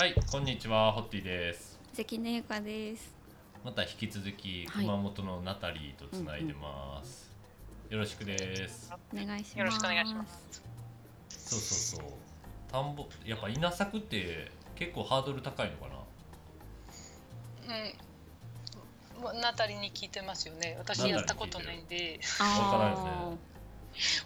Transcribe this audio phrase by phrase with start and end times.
[0.00, 1.78] はい、こんにちは、ホッティです。
[1.92, 3.14] 関根ゆかです。
[3.62, 7.30] また引き続きはい熊本のナタリーとつないでます。
[7.90, 8.90] よろしくです。
[9.12, 9.58] お願いします。
[9.58, 10.62] よろしくお願いします。
[11.28, 12.14] そうそうそう。
[12.72, 15.88] 田んぼ、やっぱ稲作って結構ハードル高いのか
[17.68, 17.74] な？
[19.18, 19.22] うん。
[19.22, 20.76] もうナタリに聞いてますよね。
[20.78, 23.36] 私やったことないんで、わからんよね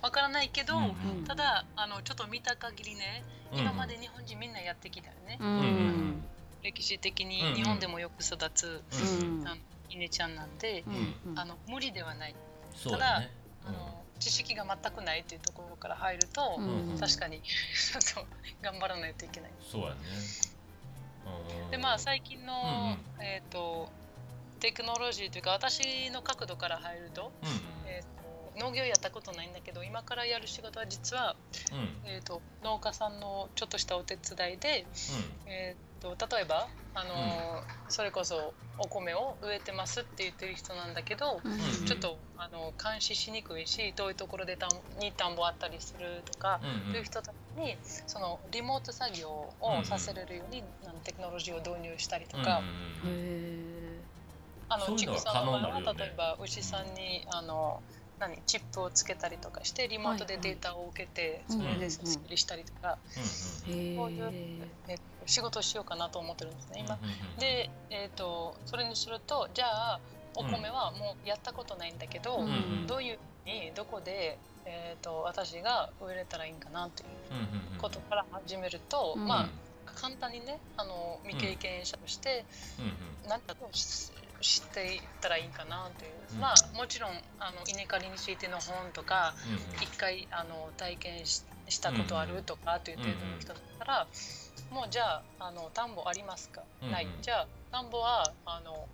[0.03, 0.89] わからないけど、うんう
[1.23, 5.39] んただあのちょっと見た限りね、うん今まで日本人みんなやってきたよね。
[5.41, 6.25] ううんん。
[6.63, 8.83] 歴史的にうんうん日本でもよく育つ、
[9.23, 10.83] うんうんあの稲ちゃんなんで、
[11.27, 11.39] うん。
[11.39, 12.35] あの無理ではない。
[12.75, 13.31] そうだね。
[13.67, 18.31] あの知識が全くないっていうところから入ると、うん確かにちょっと
[18.63, 19.51] 頑張らないといけない。
[19.61, 19.97] そうやね。
[21.65, 23.89] うんでまあ最近の、うんえっ、と
[24.61, 27.49] テクノロジーというか私の角度から入ると,、うん
[28.59, 31.37] 農業やったことないんだけど今からやる仕事は実は、
[31.73, 31.79] うん。
[31.79, 34.87] うんえー、と農家さんのちょっとしたお手伝いで、
[35.47, 44.71] えー、と例えば、あのーそれこそお米を植えてますって言ってる人なんだけど、うんちょっとあの監視しにくいし遠いところで田ん
[45.01, 46.93] に田んぼあったりするとか、うんうん。
[46.93, 47.77] そういう人たちに
[48.07, 52.63] そのリモート作業をさせれるように、あのテクノロジーを導入したりとか、
[53.05, 53.75] うんうん
[54.67, 55.99] あの畜産の場合は可能なるよね。
[56.01, 57.81] 例えば牛さんに、あの
[58.19, 62.99] 何チップをつけたりとかしてリモートでデータを受けて、はいそれでうん整理したりとか、
[63.69, 63.93] え。
[63.95, 64.69] へこういうえ。
[64.89, 66.99] えっと仕事をしようかなと思ってるんですね今。
[67.39, 70.01] で、えっとそれにするとじゃあ
[70.37, 72.49] お米はもうやったことないんだけど、うんう
[72.85, 79.49] んどういうふうにどこで、えっと私が植えれたらいいんかなということから始めると、うんまあ
[79.95, 82.45] 簡単にねあの未経験者として、
[82.79, 83.29] うんうん。
[83.29, 84.11] 何だとし
[84.45, 86.41] 知っていったらいいかなという、うん。
[86.41, 89.83] まあもちろんあの稲刈りについての本とかうんうん。
[89.83, 94.07] 一回あの体験ししたことあるとかという程度の人だったら、
[94.71, 97.09] もうじゃああの田んぼありますか、うんうんない。
[97.23, 98.87] じゃあ田んぼはあの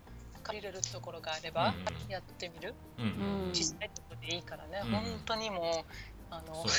[0.44, 1.74] 借りれるところがあれば
[2.08, 3.50] やってみる、うんうんうん。
[3.52, 4.90] 小さいところでいいからね、うん。
[4.92, 5.84] 本当にもう
[6.30, 6.78] あのそうだね。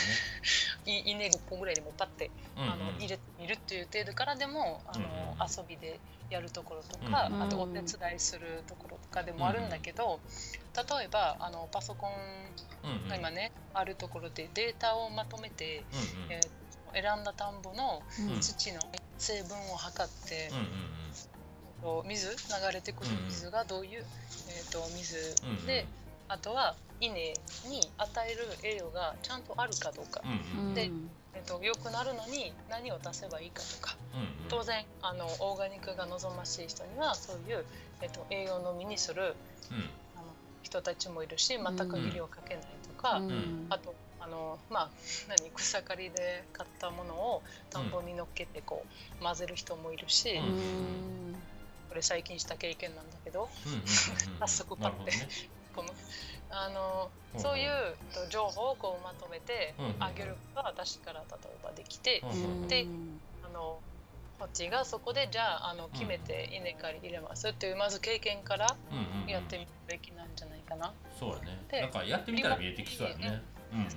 [0.86, 2.72] い稲5個ぐらいでもパッてうんうん。
[2.72, 5.48] あの入れてみるっていう程度からでもあの、うんうん。
[5.50, 10.20] 遊びでやるところとか、うんあとお手伝いするところとかでもあるんだけど、
[10.76, 12.14] 例えばあのパソコン
[12.84, 13.08] うんうん。
[13.10, 16.32] が今ね、あるところでデータをまとめて、うんうん。
[16.32, 16.52] えー
[16.94, 18.42] 選んだ田んぼのうん。
[18.42, 18.82] 土の
[19.18, 20.66] 成分を測ってうん、うん
[21.82, 22.36] こう水流
[22.72, 24.06] れてくる水がどういう、
[24.50, 25.66] えー、と水うんうん。
[25.66, 25.88] で、
[26.32, 27.12] あとは稲
[27.68, 30.22] に与える栄養がちゃんとあるかどうか、
[30.56, 30.74] うんうん。
[30.74, 30.90] で
[31.34, 33.98] えー、と良くなるのに何を足せばいいかとか。
[34.14, 34.28] うんうん。
[34.50, 37.66] 当然あのオーガニックが望ましい人にはそういう、
[38.02, 39.36] えっと、栄養のみにする
[39.72, 39.78] うん。
[40.16, 40.26] あの
[40.64, 44.90] 人たちもいるし全く肥料をかけないとか、うんあとあの、まあ、
[45.28, 47.42] 何草刈りで買ったものを
[47.72, 48.86] 田んぼに乗っけてこ
[49.20, 50.46] う混ぜる人もいるし、うん。
[50.46, 51.36] うん。
[51.90, 53.50] これ最近した経験なんだけど。
[53.66, 54.40] うんうんうんうん。
[54.40, 55.12] 早速パッて。
[55.12, 55.28] ね
[55.76, 55.90] この
[56.50, 62.22] あのうんそういうえっと情報をこうまとめてうんあげることが私から例えばできて、
[62.68, 62.86] で
[63.44, 63.80] あの
[64.38, 67.50] こっちがそこでじゃああの決めて稲刈り入れます。
[67.50, 68.76] っていうまず経験から
[69.28, 70.94] やってみるべきなんじゃないかな。
[71.18, 71.64] そうだね。
[71.70, 73.42] でなんかやってみたら見えてきそうだね。
[73.72, 73.88] うんうん。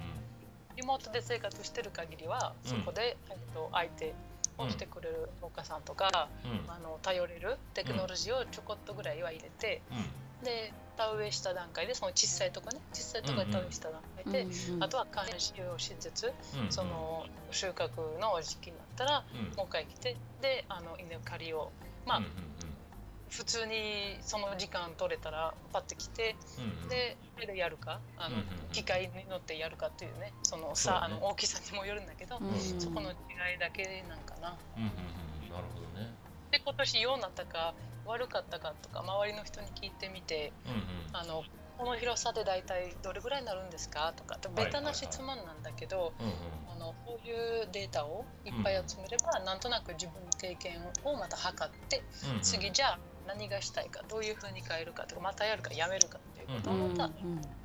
[0.77, 2.71] リモートで生活してる限りはうん。
[2.71, 4.15] そこで、えっと、相手
[4.59, 6.71] をしてくれる農家さんとか、うん。
[6.71, 10.45] あの頼れるテクノロジーをちょこっとぐらいは入れて、うん。
[10.45, 14.47] で田植えした段階でその小さいとこね小さいとこで田植えした段階で、
[14.81, 19.57] あとは監視をしつつ、うんその収穫の時期になったらうん。
[19.57, 21.71] もう一回来てであの稲刈りを
[22.07, 22.31] まあ、うんうん
[23.31, 26.89] 普通にその時間取れたらパッて来てうんうん。
[26.89, 27.17] で
[27.57, 31.01] やるかあの、うんうん機械に乗ってやるかっていうねそのそうだね。
[31.01, 32.81] さあの大きさにもよるんだけど、うん。
[32.81, 33.15] そこの違
[33.55, 34.57] いだけなんかな。
[34.77, 35.51] うんうんうん。
[35.51, 36.15] なるほどね。
[36.51, 37.75] で今年ようなったか
[38.07, 40.81] 悪かったかとか周りの人に聞いてみてうんうん。
[41.13, 41.43] あの
[41.77, 46.15] この広さで大体どれぐらいになるんですかとかベタな質問なんだけど、
[46.79, 52.41] のこういうデータをいっぱい集めれば、なんとなく自分の経験をまた測って、うんうん。
[52.43, 57.64] 次じゃあ何がしたいかどういうふうに変えるかとかまたやるかやめるかっていうことをうんまたうんスケ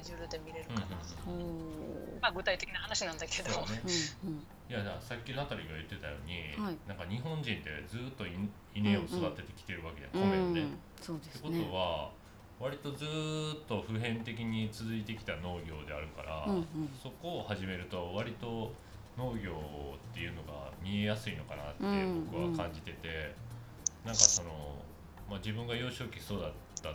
[0.00, 0.96] ジュールで見れるうんかな、
[1.26, 2.20] うんうん。
[2.20, 3.56] まあ具体的な話なんだけど、ね。
[4.24, 6.76] うんいやさっきナタリーが言ってたように、はい。
[6.88, 8.32] なんか日本人ってずっとい
[8.74, 10.60] 稲を育ててきてるわけで、うん米をね。
[10.60, 12.10] うんそうでってことは
[12.60, 16.66] 割とずーっと普遍的に続いてきた農業であるから、うんうん。
[17.02, 18.72] そこを始めると割と
[19.18, 19.52] 農業
[20.12, 23.34] っていうのが見えやすいのかなってうん僕は感じてて、
[24.06, 24.78] なんかその、
[25.28, 26.38] まあ、自分が幼少期育っ
[26.80, 26.92] た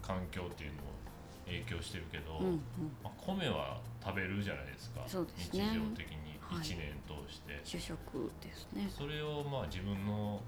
[0.00, 0.88] 環境っていうのも
[1.48, 2.60] 影響してるけど、うんうん。
[3.02, 5.68] まあ、米は食べるじゃないですかそうですね。
[5.72, 6.38] 日常的に。
[6.40, 6.64] はい。
[6.64, 8.88] 1年通して、主食ですね。
[8.90, 10.40] それをまあ自分の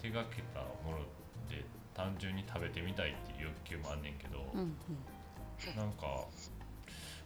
[0.00, 0.98] 手がけたもの
[1.48, 1.64] で
[1.94, 5.76] 単純に食べてみたいっていう欲求もあんねんけど、うんうん。
[5.76, 6.26] なんか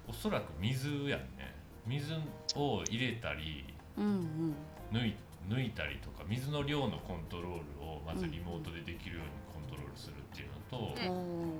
[0.06, 1.54] おそらく水やんね。
[1.86, 2.14] 水
[2.56, 3.64] を入れたり
[3.96, 4.54] うん。
[4.92, 5.14] 抜い
[5.48, 11.52] 抜いたりとか水の量のコントロールをまずリモートでできるようにコントロールするっていうのと、うん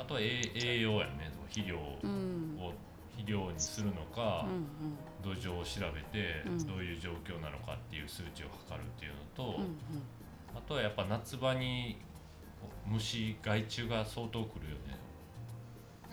[0.00, 1.98] あとは栄栄養やんね肥料を
[3.10, 4.66] 肥料にするのか、うん
[5.22, 6.66] 土壌を調べてうん。
[6.66, 9.78] どういう状況なのかっていう数値を測るっていうのと、うんうん。
[10.56, 11.98] あとはやっぱ夏場に
[12.86, 14.98] 虫害虫が相当来るよね、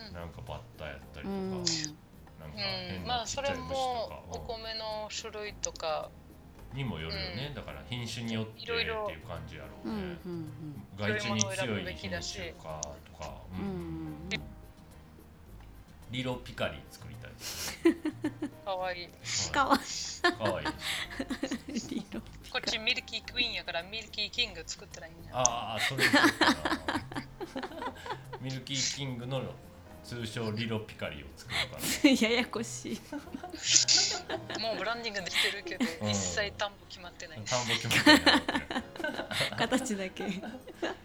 [0.10, 0.14] うん。
[0.14, 1.52] なんかバッタやったりとか、うん。
[1.52, 1.68] なんか
[2.44, 6.10] うん、変まあそれなちっちゃい虫ともか、お米の種類とか
[6.74, 10.48] にもよるよね、だから品種によってっていう感じやろううんね、うん。
[11.00, 12.82] 害虫に強い品種か
[13.12, 14.30] とか、ううんん
[16.12, 17.78] リロピカリ作りたいです、
[18.64, 19.52] かわいい。
[19.52, 19.78] かわ
[20.38, 20.68] かわいい。
[21.74, 22.22] いい色
[22.52, 26.04] こっちミルキークイーンやからミルキーキング作ったらいいんじゃんああそれ
[28.42, 29.42] ミルキーキングの
[30.08, 32.10] 通称リロピカリを作ろうかな。
[32.30, 33.02] ややこしい。
[34.62, 36.10] もうブランディングできてるけど、うん。
[36.10, 37.42] 一切単語決まってない。
[37.44, 38.42] 田んぼ決まってない。
[39.58, 40.24] 形だけ。
[40.24, 40.42] い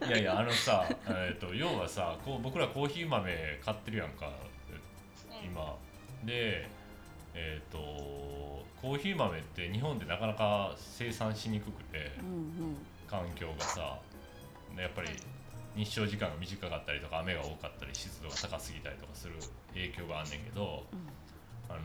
[0.09, 4.29] やいやあのさ、えー、と要はさこう僕らコーヒー豆買ってるやんか。
[4.71, 5.47] うん。
[5.47, 5.77] 今。
[6.23, 6.69] で
[7.35, 12.13] えっ、とコーヒー豆って日本でなかなか生産しにくくて。
[12.21, 12.77] うん
[13.09, 13.99] 環境がさ。
[14.81, 15.11] やっぱり
[15.75, 19.35] 日照時間が短かったりとか雨が多かったり湿度が高すぎたりとかする
[19.75, 20.85] 影響があんねんけど、
[21.69, 21.81] あの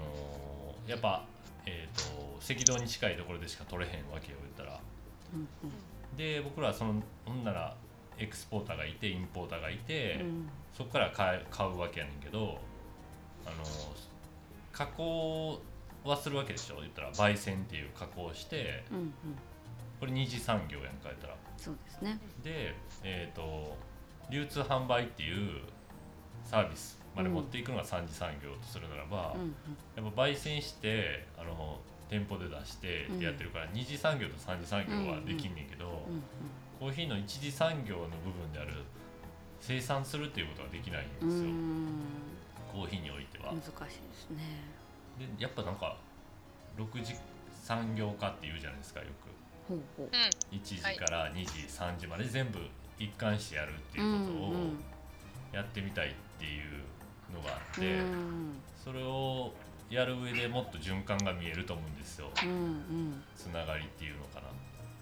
[0.86, 1.26] ーやっぱ、
[1.66, 4.80] えー、と赤道に近いところでしか取れへんわけよ言ったら。
[5.34, 5.48] うん
[6.16, 7.76] で僕らはそのほんなら
[8.18, 10.50] エクスポーターがいてインポーターがいて、うん。
[10.76, 12.60] そこから買うわけやねんけど
[13.46, 13.56] あの
[14.72, 15.60] 加工
[16.04, 17.12] はするわけでしょ言ったら。
[17.12, 19.14] 焙煎っていう加工をしてうんうん。
[20.00, 21.36] これ二次産業やんか言ったら。
[21.58, 22.20] そうですね。
[22.44, 22.74] で
[23.04, 23.76] えっ、と
[24.30, 25.62] 流通販売っていう
[26.44, 29.56] サービスまで持っていくのが三次産業とするならば、うん
[29.96, 31.80] やっぱ焙煎してあの
[32.10, 36.24] 店舗で出してってやってるから、二次産業と三次産業はできんねんけど、うんうん
[36.80, 38.72] コーヒーの一次産業の部分である
[39.60, 42.02] 生産するっていうことができないんですよ、うんうん。
[42.72, 43.46] コーヒーにおいては。
[43.46, 43.62] 難。
[43.62, 43.82] しいで
[44.14, 44.62] すね。
[45.18, 45.98] でやっぱなんか
[46.78, 47.18] 6次
[47.64, 49.74] 産業化っていうじゃないですかよく。
[49.74, 50.06] ほうほう。
[50.06, 52.60] うん、1時から2時3時まで全部
[53.00, 54.54] 一貫してやるっていうことを
[55.54, 59.52] やってみたいっていうのがあって、うんそれを
[59.90, 64.48] やる上でもっと循環が見えると思うんですようんうんつながりっていうのかな。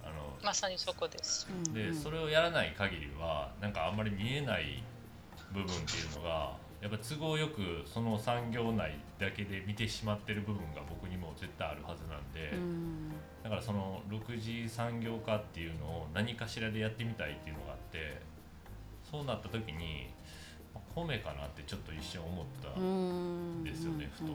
[0.04, 0.14] あの
[0.44, 1.48] まさにそこです。
[1.68, 4.84] うんでそれをやらない限りはなんかあんまり見えない
[5.54, 13.12] 部分っていうのがやっぱ都合よくその産業内だけで見てしまってる部分が僕にも絶対あるはずなんで、うん
[13.44, 18.22] だからその6次産業化っていうのを何かしらでやってみたいっていうのがあって
[19.10, 20.08] そうなった時に
[20.74, 24.34] まあ米かなってちょっと一瞬思ったうんんですよね、ふと。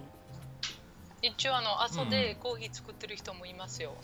[1.22, 3.94] 一応あの朝うんでコーヒー作ってる人もいますよ。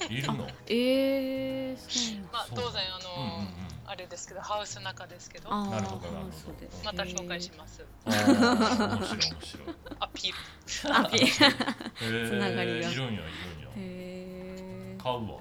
[0.00, 0.46] あいるの？
[0.68, 7.84] えー、そうなんだまあ当然あの、うんうんうんあれですけどハウスの中ですけど、なるほどなるほどまた紹介します。
[8.06, 9.68] 面白い面白い。
[9.98, 10.96] アピール。
[10.96, 13.22] あピへつながりがいるんやいるんや。
[13.76, 15.40] へ買うわ。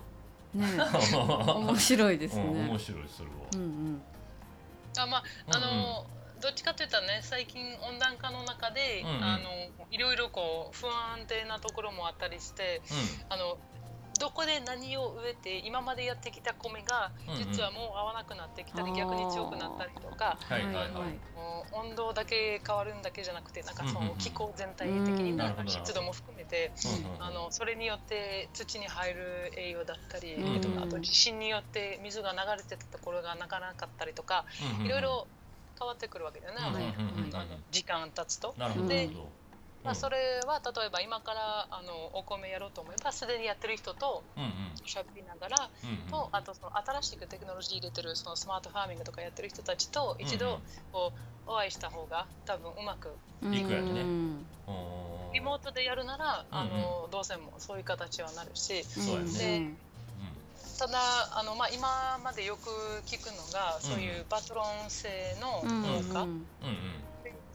[0.55, 0.67] えね。
[0.77, 3.35] え 面白いですうん面ね白いそれは。
[3.53, 4.01] うんうん。
[4.97, 5.77] あまああうんうん。
[5.83, 6.05] の、
[6.41, 9.23] どっちかというとね最近温暖化の中で、うんうん。
[9.23, 9.43] あの
[9.91, 12.81] いろいろこう不安定なところもあったりして
[13.29, 13.57] あの
[14.21, 20.87] どこで何を植えて今までやってきた米が実はもう合わなくなってきたり、逆に強くなったりとか、はいはいはい。
[21.33, 27.23] もう温度だけ変わるんだけじゃなくてなんかその気候全体的にうんなんか湿度も含めて、うんうんうん。
[27.23, 34.85] あのそれによって土に入る栄養だったり、うんえっとあと地震によって水が流れてたところがなかなかったりとか、うんうんうん。
[34.85, 35.27] いろいろ
[35.79, 37.35] 変わってくるわけだよね、うんうんうんうん。
[37.35, 38.53] あの時間経つと。
[38.57, 39.40] なるほどでなるほど。
[39.83, 44.23] まあ、それは例えば今からあのお米やろうと思えばすでにやってる人と
[44.85, 45.69] しゃべりながら
[46.09, 50.61] とあとその新しくテクノロジー入れてるそのスマートファーミングとかやってる人たちと一度
[50.91, 51.13] こ
[51.47, 53.55] うお会いした方が多分うまくうん。
[53.55, 53.93] いくやん。
[53.93, 54.05] ね
[55.33, 58.83] リモートでやるなら、あのどうせもそういう形はなるし。
[58.83, 59.31] そうやね。
[59.31, 59.77] でん
[60.77, 60.97] ただ
[61.37, 62.69] あの、まあ、今までよく
[63.05, 65.81] 聞くのがそういうパトロン制のうん。
[65.83, 66.47] 農家、うん。
[66.63, 67.10] うんうん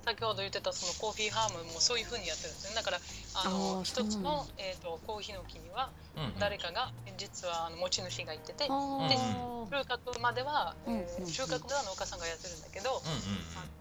[0.07, 2.77] 先ほど言ってたそのコーヒーハームもそういうふうにやってるんですね。
[2.79, 2.99] だから
[3.35, 6.39] ああのー一つのえー、とコーヒーの木にはうんうん。
[6.39, 11.07] 誰かが実はあの持ち主がいててで収穫までは、えーうんうん。
[11.19, 12.97] うん収穫では農家さんがやってるんだけど、うん
[13.59, 13.77] あの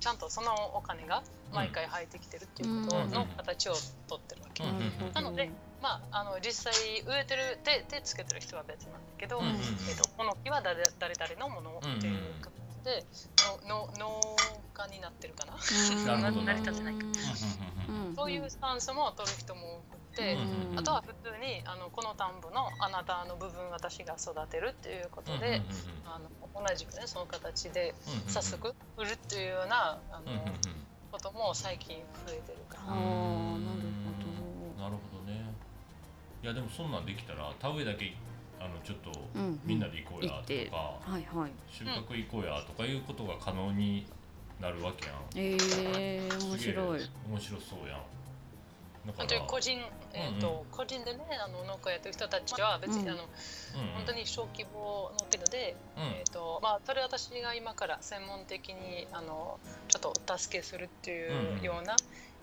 [0.00, 3.74] ちゃんとそのお金が毎回入ってきてるっていうことうんの形を
[4.06, 5.50] 取ってるわけ、うんうんうんなので
[5.82, 6.74] まあ、あの実際
[7.06, 12.57] 植えてる手手つけてる人は別なんだけど、うんうんうんえー、とこの木は誰誰々のものっていう形
[12.88, 13.04] で、
[13.68, 14.20] のの農
[14.72, 17.04] 家になってるかな、成り立ってないか
[17.88, 20.34] うんそういうスタンスも取る人も多くて、
[20.72, 25.60] うんあとは普通にあのこの田んぼのあなたの部分私が育てるっていうことで、
[26.06, 27.94] あの同じくねその形で
[28.26, 30.32] 早速売るっていうようなあの、
[31.12, 32.96] ことも最近増えてるかああな。
[32.96, 33.04] な
[33.76, 33.92] る
[34.76, 35.44] ほなるほどね。
[36.42, 38.14] いやでもそんなんできたら田植えだけ
[38.60, 39.10] あのちょっと
[39.64, 40.66] みんなで行こうや行って。
[40.66, 41.52] とか、はいはい。
[41.70, 44.06] 収穫行こうやとかいうことが可能に
[44.60, 45.14] なるわけやん。
[45.36, 45.56] え
[46.16, 47.00] え面白い。
[47.28, 48.00] 面白そうやん。
[49.06, 49.80] だか本当らに個人、
[50.12, 53.10] えーと個人でねあの農家やってる人たちは別に、うん。
[53.10, 53.22] あの
[53.94, 56.02] 本当に小規模の程度で、うん。
[56.02, 61.94] えーとまあ、それ私が今から専門的にあのちょっとお助けするっていうような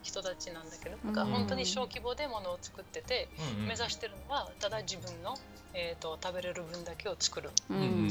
[0.06, 1.14] 人たちなんだけど、うん。
[1.14, 3.68] だから本当に小規模でものを作ってて、うんうん。
[3.68, 5.36] 目指してるのはただ自分の、
[5.74, 7.50] えー、と食べれる分だけを作る。
[7.70, 8.08] うん。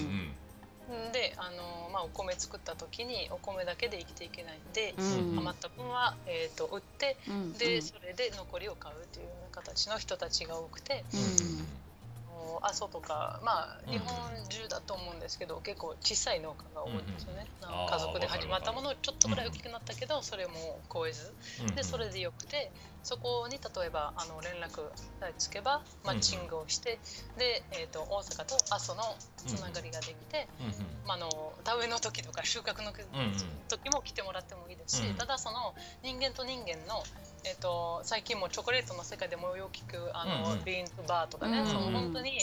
[1.12, 5.38] であの、まあ、お米作った時にお米だけで生きていけないんで、うん。
[5.38, 7.52] 余った分は、えー、と売ってうん。
[7.52, 11.04] でそれで残りを買うというような形の人たちが多くて。
[12.62, 13.92] 阿蘇とかまあうん。
[13.92, 14.06] 日本
[14.48, 17.86] 中だと思うんですけど、結構小さい農家が多いんですよね、うん。
[17.86, 21.34] 家族で始まったものちょっとぐらい大きくなったけど、それも超えず。
[21.60, 21.68] うん。
[21.68, 22.72] うんでそれでよくて
[23.04, 24.80] そこに例えばあの連絡
[25.20, 26.98] さえつけばマッチングをして、
[27.38, 29.02] で、えー、と大阪と阿蘇の
[29.36, 30.72] つながりができて、うんうん。
[31.06, 33.32] まあ、あの田植えの時とか収穫のうんうん。
[33.68, 37.04] 時も来てもらってもいいですし、うんただその人間と人間の、
[37.44, 40.64] えー、と最近もチョコレートの世界でもよく聞くあの、うんうん。
[40.64, 41.70] ビーンとバーとかね、うんうん。
[41.70, 42.38] その本当に、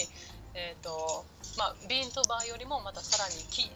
[0.54, 1.24] えーと
[1.58, 3.68] まあ、ビーンとバーよりもまたさらにキ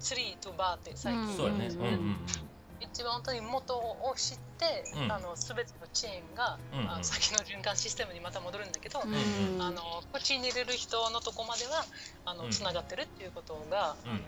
[0.00, 1.68] ツリーとバーって最近、そうやね。
[1.68, 2.45] うんうんうん
[2.80, 5.12] 一番本当に元を知って、うん。
[5.12, 6.90] あの全てのチェーンが、うんうん。
[6.90, 9.62] あの先の循環システムにまた戻るんだけど、うん。
[9.62, 11.84] あの口に入れる人のとこまでは
[12.24, 12.50] あのうん。
[12.50, 14.18] つながってるっていうことが、うんうん。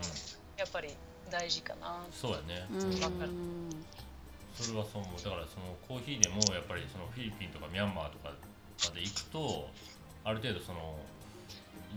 [0.57, 0.89] やっぱり
[1.29, 2.03] 大事かな。
[2.11, 2.67] そうやね。
[4.59, 5.23] それはそう思う。
[5.23, 8.31] だからそのコーヒーでもやっぱりそのフィリピンとかミャンマーとか
[8.89, 9.69] まで行くと
[10.25, 10.99] ある程度その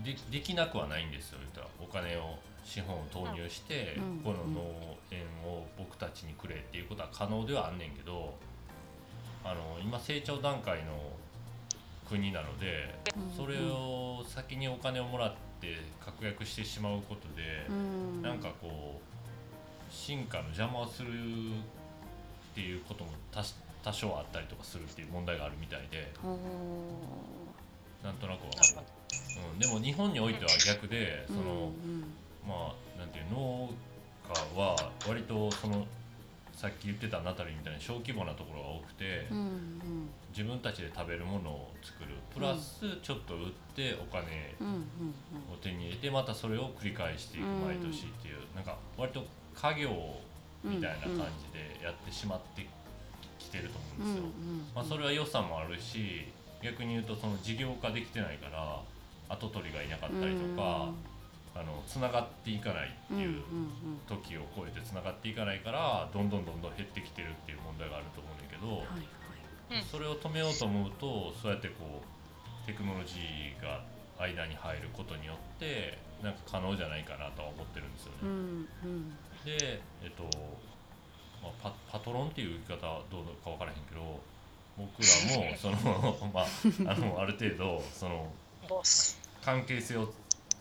[0.03, 1.39] でできなくはないんですよ。
[1.39, 4.19] 言ったらお金を資本を投入して、うん。
[4.23, 8.33] この農園を僕たちにくれっていうことは可能ではあんねんけど
[9.43, 11.11] あの今成長段階の
[12.07, 12.95] 国なので
[13.35, 18.21] それを先にお金をもらって確約してしまうことで、うん。
[18.21, 21.11] なんかこう進化の邪魔をするっ
[22.55, 23.43] ていうことも多
[23.83, 26.37] 多少あったりとかするっていう問題があるみたいでお
[28.05, 28.75] なんとなくわかる。
[28.75, 28.87] なる
[29.35, 32.03] ほど、うん、でも日本においては逆でーその、うん
[32.47, 33.69] まあなんていう農
[34.55, 34.75] 家は
[35.07, 35.85] 割とその
[36.53, 40.09] さっき言ってたナタリーみたいに小規模なところが多くて、うんうん。
[40.29, 49.89] 自分たちで食べるものを作るプラスちょっと売ってお金うんうんを手に入れてまたそれを繰り返していく毎年っていう、なんか割と家業
[50.63, 52.65] みたいな感じでやってしまって
[53.37, 54.29] きてると思うんですよ。
[54.73, 56.25] まあ、それは予算もあるし
[56.63, 58.81] 逆に言うとその事業化できてないから
[59.29, 60.89] 跡取りがいなかったりとか、
[61.55, 63.43] あのつながっていかないっていう
[64.07, 68.81] 時を超えてつながっていかないからどんどんどんどん減ってきてるっていう問題があると思うんだけど、
[69.91, 73.85] それを止めようと思うとそうやってこうテクノロジーが
[74.17, 78.17] 間に入ることによってなんか可能じゃないかなとは思ってるんですよね。
[78.23, 80.23] うんうんで、えっと
[81.43, 84.21] まあ、パパトロンっていう言い方はどうか分からへんけど
[84.77, 88.31] 僕らもその、 まあ、あのある程度その。
[89.43, 90.07] 関係性を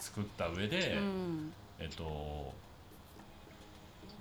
[0.03, 1.53] 作った上で、うん。
[1.79, 2.53] えっと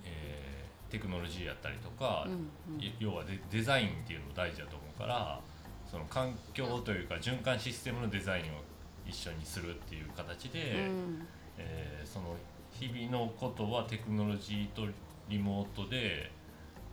[0.06, 5.40] えーテクノロジーやったりとか、うんい要はデデザインっていうのも大事だと思うから
[5.90, 8.48] その環境というか循環システムのデザインを
[9.08, 11.28] 一緒にするっていう形で、うん。
[11.58, 12.36] えーその
[12.74, 14.84] 日々のことはテクノロジーと
[15.30, 16.32] リモートで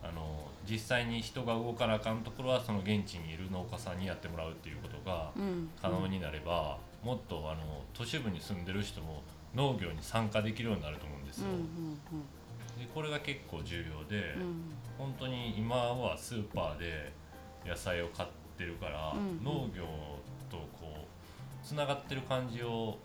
[0.03, 5.69] あの実際に人が動かなあかんところはその現地にいる農家さんにやってもらうっていうことがうん。
[5.81, 7.61] 可能になれば、もっとあの
[7.93, 9.23] 都市部に住んでる人も
[9.55, 11.47] 農業に参加できるようになると思うんですよ。
[11.47, 11.59] うんうん
[12.79, 14.71] でこれが結構重要で、うん。
[14.97, 17.11] 本当に今はスーパーで
[17.65, 19.83] 野菜を買ってるから、うん農業
[20.49, 22.97] とこうつながってる感じを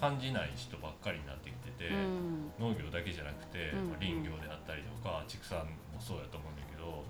[0.00, 2.52] 感じない人ばっかりになってきてて、うん。
[2.60, 5.66] 農業だけじゃなくて、うんまあ、林業であったりとか畜産も
[5.98, 7.02] そうやと思うんだけど、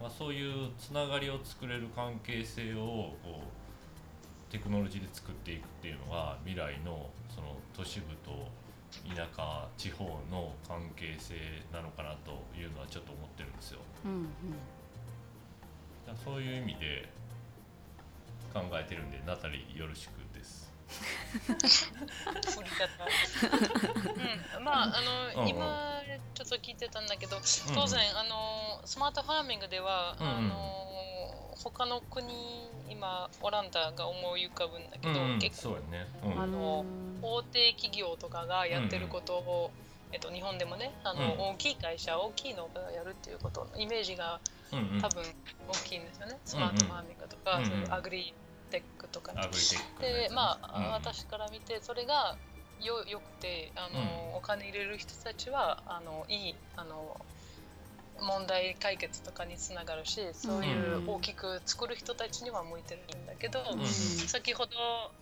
[0.00, 3.59] まあ、そういうつながりを作れる関係性をこう
[4.50, 8.48] テクノロジーで作っていくっていうのが未来のその都市部と
[9.14, 11.34] 田舎地方の関係性
[11.72, 13.80] なのかなというのはちょっと思ってるんですよ。
[14.04, 14.24] うん
[16.06, 17.08] だからそういう意味で
[18.52, 20.19] 考えてるんでナタリーよろしく
[24.58, 24.88] うんまああ
[25.36, 25.48] の、うんうん。
[25.48, 26.02] 今
[26.34, 27.36] ちょっと聞いてたんだけど
[27.74, 30.34] 当然、あのスマートファーミングでは、うんうん。
[30.36, 30.54] あの
[31.62, 32.26] 他の国
[32.88, 36.06] 今オランダが思い浮かぶんだけど、うんうん結構そうやね。
[36.24, 36.42] うん。
[36.42, 36.84] あの
[37.22, 39.70] 大手企業とかがやってることを、
[40.12, 41.40] えっと、日本でもねあの、うん。
[41.50, 44.40] 大きい会社大きい農家がやるっていうことのイメージが
[44.72, 45.00] うんうん。
[45.00, 45.22] 多分
[45.68, 47.68] 大きいんですよね、スマートファーミングとか、うんうん。
[47.68, 48.32] そういうアグリ
[48.70, 49.42] テックとかね。
[50.00, 50.92] でまあ、うん。
[50.92, 52.36] 私から見てそれが
[52.80, 57.20] よよくてあの、お金入れる人たちはあのいいあの
[58.22, 63.86] 問題解決とかにつながるしそういう大きく作る人たちには向いてるんだけど、うん。
[63.86, 64.72] 先ほど、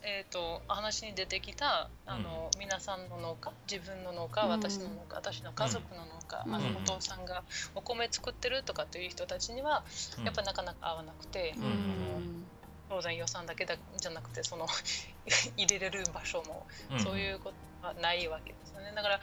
[0.02, 4.50] えー、と話に出てきたあの、皆さんの農家自分の農家うん。
[4.50, 6.54] 私の農家私の家族の農家、うん。
[6.54, 7.42] あのお父さんが
[7.74, 9.84] お米作ってるとかっていう人たちには
[10.18, 10.24] うん。
[10.24, 11.54] やっぱなかなか合わなくて。
[11.56, 12.44] ううんん
[12.88, 14.66] 当然予算だけだじゃなくてその
[15.56, 17.00] 入れれる場所もうん。
[17.00, 17.52] そういうこ
[17.82, 18.92] とはないわけですよね。
[18.94, 19.20] だから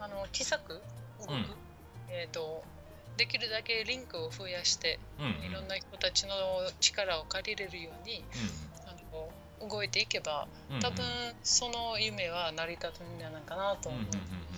[0.00, 0.82] あの小さく
[1.20, 1.56] 動く、うん。
[2.08, 2.64] えー、と
[3.16, 5.44] できるだけリンクを増やしてうんうん。
[5.44, 6.34] いろんな人たちの
[6.80, 8.24] 力を借りれるように
[8.86, 10.82] あの動いていけばうんうん。
[10.82, 11.04] 多分
[11.42, 14.00] その夢は成り立つんじゃないかなと思う。
[14.02, 14.48] うんうんうん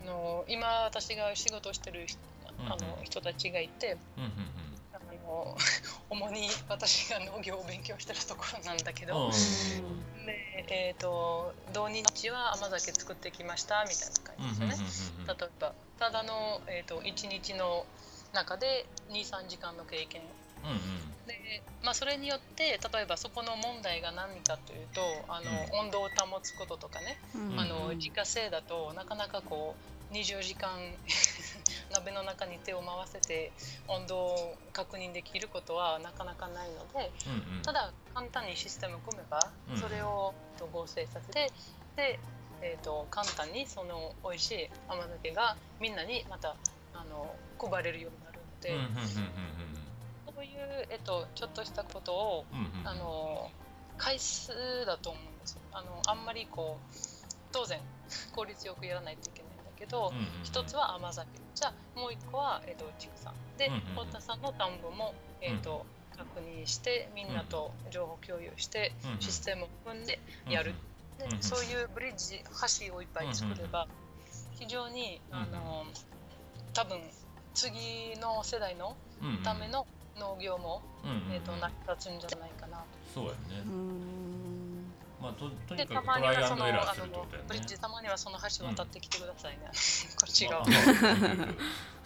[0.00, 2.18] あの今私が仕事してる人
[2.70, 2.98] あうんうん。
[2.98, 3.96] の人たちがいて
[5.28, 5.56] の
[6.10, 10.26] 主に私が農業を勉強してるところなんだけど、うん。
[10.26, 15.34] で、えー、と土日は甘酒作ってきましたみたいな感うんじですよね。
[15.38, 17.86] 例えばただの、えー、と1日の
[18.32, 20.22] 中で23時間の経験。
[20.64, 21.26] うんうん。
[21.26, 27.60] で、まあ、それによって例えばそこの問題が何かというとあの、う温度を保つこととかね、うん。
[27.60, 30.70] あの自家製だとなかなかこう24時間
[31.92, 33.52] 鍋の中に手を回せて
[33.86, 37.62] 温度を確認できることはなかなかないのでうんうん。
[37.62, 41.52] ただ簡単にシステム組めばうんそれをと合成させて
[41.96, 42.18] で、
[42.62, 46.56] えー、と簡単にその美味しい甘酒がみんなにまた
[46.94, 49.48] あの配れるようになるので、うんうんうん
[50.38, 52.88] そういう、えっと、ちょっとしたことをうんうんうん。
[52.88, 53.50] あの
[53.96, 54.52] 回数
[54.86, 55.60] だと思うんですよ。
[55.72, 56.94] あのあんまりこう
[57.50, 57.80] 当然
[58.36, 59.47] 効率よくやらないといけない
[59.78, 61.28] けど、うんうん一つは甘酒。
[61.54, 64.06] じゃあもう一個は、えっと畜産でうんうんうん。
[64.06, 65.86] 太田さんの田んぼも、えっと
[66.16, 70.74] 確認してみんなと情報共有して、システムを組んでやる、
[71.18, 71.42] でうんうん。
[71.42, 72.42] そういうブリッジ
[72.88, 73.86] 橋をいっぱい作れば、
[74.58, 75.84] 非常にあの
[76.74, 76.98] 多分
[77.54, 78.96] 次の世代の
[79.44, 79.86] ための
[80.16, 81.32] 農業も、うんうんうん。
[81.34, 82.84] えー、と成り立つんじゃないかなと。
[83.14, 83.62] そうやね。
[83.66, 84.47] うん
[85.20, 87.44] まあととでにかくトたまにはそライアンドエラのあのーするってことやね。
[87.48, 89.58] ブリッジたまにはその橋渡ってきてくださいね、
[90.20, 90.64] こっち側。
[90.64, 91.58] まあ行く行く。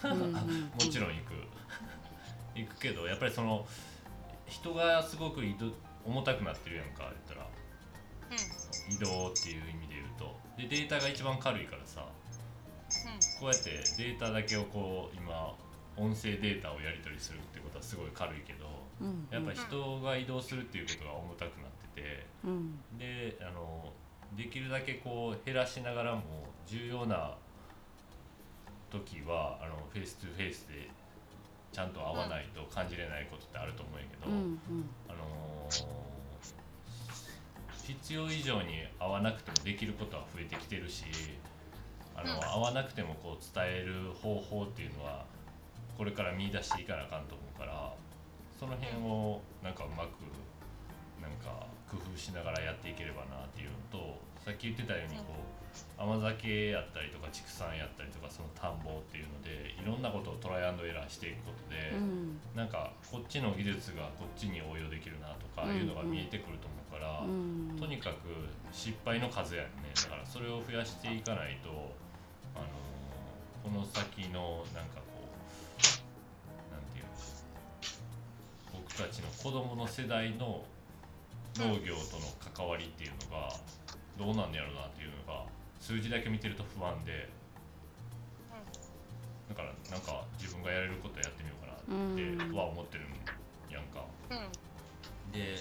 [0.02, 0.32] うん
[0.72, 1.32] もちろん行く。
[2.54, 3.66] 行くけどやっぱりその
[4.46, 5.72] 人がすごく移動
[6.04, 7.46] 重たくなってるやんか言ったら。
[8.30, 8.94] うん。
[8.94, 10.36] 移動っていう意味で言うと。
[10.56, 12.06] でデータが一番軽いからさ。
[13.40, 15.54] こうやってデータだけをこう今
[15.96, 18.66] 音声データをやり取りするってことはすごい軽いけど
[19.00, 19.28] うん。
[19.30, 22.78] やっぱり人が移動するっていうことが重たくなっててうん。
[22.98, 23.92] であの
[24.36, 26.22] できるだけこう減らしながらも
[26.66, 27.36] 重要な
[28.90, 30.88] 時はあのフェイス2フェイスで
[31.72, 34.88] ちゃんと会わないと感じれないことってあると思うんやけど、うんうん。
[35.08, 36.02] あのー
[37.82, 41.04] 必要以上に会わなくてもできることは増えてきてるし
[42.14, 42.40] あの、うん。
[42.40, 45.24] 会わなくてもこう伝える方法っていうのは
[45.98, 47.92] これから見出していかなあかんと思うから
[48.58, 50.22] その辺をなんかうまく
[51.20, 55.62] なんか工夫しながらやっていければなっていうのとさっき言ってたようにこう
[55.96, 62.40] 甘酒やったりとか畜産やったりとかその田んぼっていうのでいろんなことをトライアンドエラーしていくことで、うん。
[62.56, 67.78] なんかこっちの技術がこっちに応用できるなとかいうのが見えてくると思うから、うん。
[67.78, 71.70] とにかく失敗の数やねだからそれを増やしていかないと、
[72.56, 72.92] あのー
[73.62, 80.64] この先のなんかこうなんていうの僕たちの子供の世代の
[81.58, 83.52] 農業との関わりっていうのが
[84.18, 85.44] どうなんねやろうなっていうのが
[85.80, 87.28] 数字だけ見てると不安で。
[89.48, 93.12] だからなんか自分がやれることやってみようかなっては思ってるん
[93.70, 94.00] やんか。
[95.30, 95.56] で、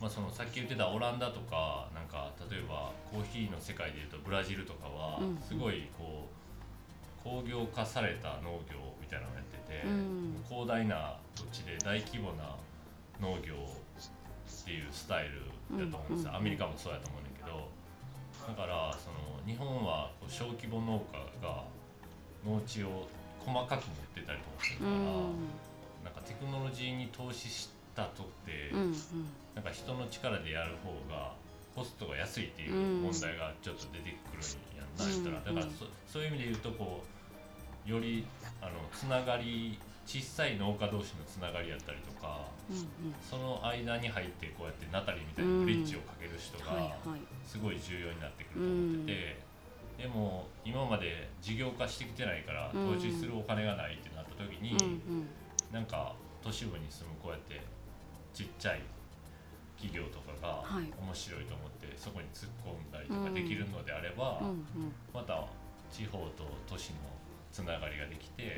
[0.00, 5.38] まあ、そのさっき言ってたオランダとかなんか例えばコーヒーの世界でいうとブラジルとかはうん。
[5.46, 10.44] すごいこう工業化された農業みたいなのをやってて、うん。
[10.48, 12.56] 広大な土地で大規模な
[13.20, 13.54] 農業
[14.68, 15.32] っていうスタイ
[15.72, 17.64] ルだと思うんですよ、うんアメリカもそうやと思うんだけど。
[18.52, 21.64] だからその日本はこう小規模農家が
[22.44, 23.08] 農地を
[23.40, 24.90] 細かく持ってたりとかするから。
[24.92, 25.48] うん。
[26.04, 28.94] なんかテクノロジーに投資したとって、うん
[29.56, 31.32] なんか人の力でやる方が
[31.74, 35.40] コストが安いっていう問題がちょっと出てくるんやんな、したら。
[35.40, 37.02] だからそそういう意味で言うとこ
[37.86, 38.24] うより
[38.60, 39.78] あのつながり
[40.08, 42.48] 小さい農家同士のつながりやったりとか、
[43.20, 46.96] その間に入ってこうやってナタリーみたいなブリッジをかける人が
[47.44, 54.80] すごい重要になってくると思ってて、でも今まで事業化してきてないから投資するお金がないってなった時に、
[55.70, 57.60] なんか都市部に住むこうやって
[58.32, 58.80] ちっちゃい
[59.76, 60.64] 企業とかが
[61.04, 64.40] 面白いと思ってそこに突っ込んだりとかできるのであれば、
[65.12, 65.44] また
[65.92, 66.96] 地方と都市の
[67.52, 68.56] つながりができて、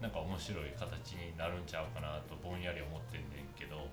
[0.00, 3.88] なんか面白い形になるんちゃうかなとぼんやり思ってんねんけど、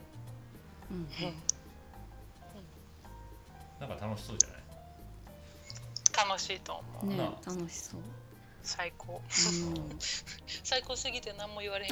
[3.80, 4.60] なんか楽しそうじゃない？
[6.30, 8.02] 楽しいと思う、ね、楽しそう。
[8.62, 9.22] 最高、
[10.64, 11.92] 最高すぎて何も言われへん。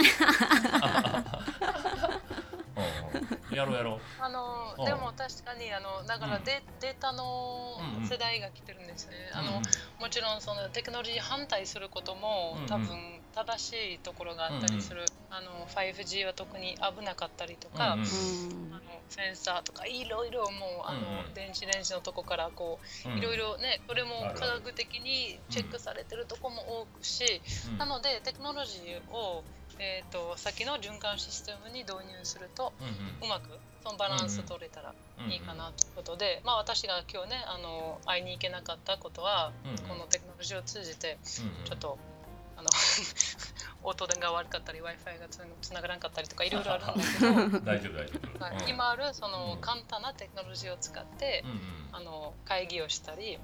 [3.55, 3.99] やろうやろう。
[4.19, 7.77] あのでも確かにあのだからデ,、データの
[8.09, 9.61] 世代が来てるんですね、あの
[9.99, 20.51] もちろんそのテクノロジー反対することも多分正しいところがあったりする、あの 5G は特に危なかったりとか、あのセンサーとかいろいろもう
[20.85, 27.41] あの、電子レンジのとこからこういろいろねそれも科学的にチェックされてるとこも多くし、
[27.77, 29.43] なのでテクノロジーを
[29.79, 32.73] えーと、先の循環システムに導入すると、
[33.23, 33.49] うまく
[33.83, 34.93] そのバランス取れたら
[35.27, 39.51] いいかなということで、まあ、私が今日ねあの会いに行けなかったことは、
[39.87, 41.97] このテクノロジーを通じてちょっと
[42.63, 42.69] あの
[43.83, 45.27] 音電が悪かったり w i f i が
[45.61, 47.59] つながらなかったりとかいろいろあるんだけど。
[47.65, 51.43] 大丈夫大丈夫、はい、今あるその簡単なテクノロジーを使って、
[51.91, 53.37] あの会議をしたり、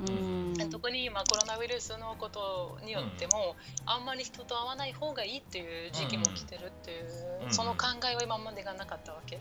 [0.71, 9.39] 特に今コロナウイルスのことによっても、あんまり人と会わない方がいいっていう時期も来てるっていう、その考えは今までがなかったわけ、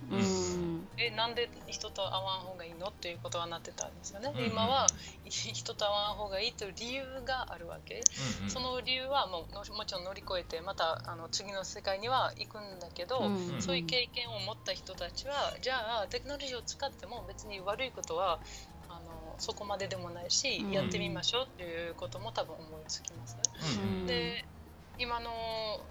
[0.99, 4.87] えなんで人と会わん方がいいのっていうことはなってたんですよね、今は
[5.25, 8.03] 人と会わん方がいいという理由があるわけ、
[8.49, 13.55] その理由はもうもちろん乗り越えてまたあの次の世界には行くんだけど、うん。
[13.55, 18.41] うん、そういう経験を持った人たちはじゃあテクノロジーを使っても別に悪いことは
[18.89, 23.37] あのそこまででもないし、うん、やってみましょうっていうことも多分思いつきます。
[23.81, 24.45] うん、で
[24.99, 25.31] 今の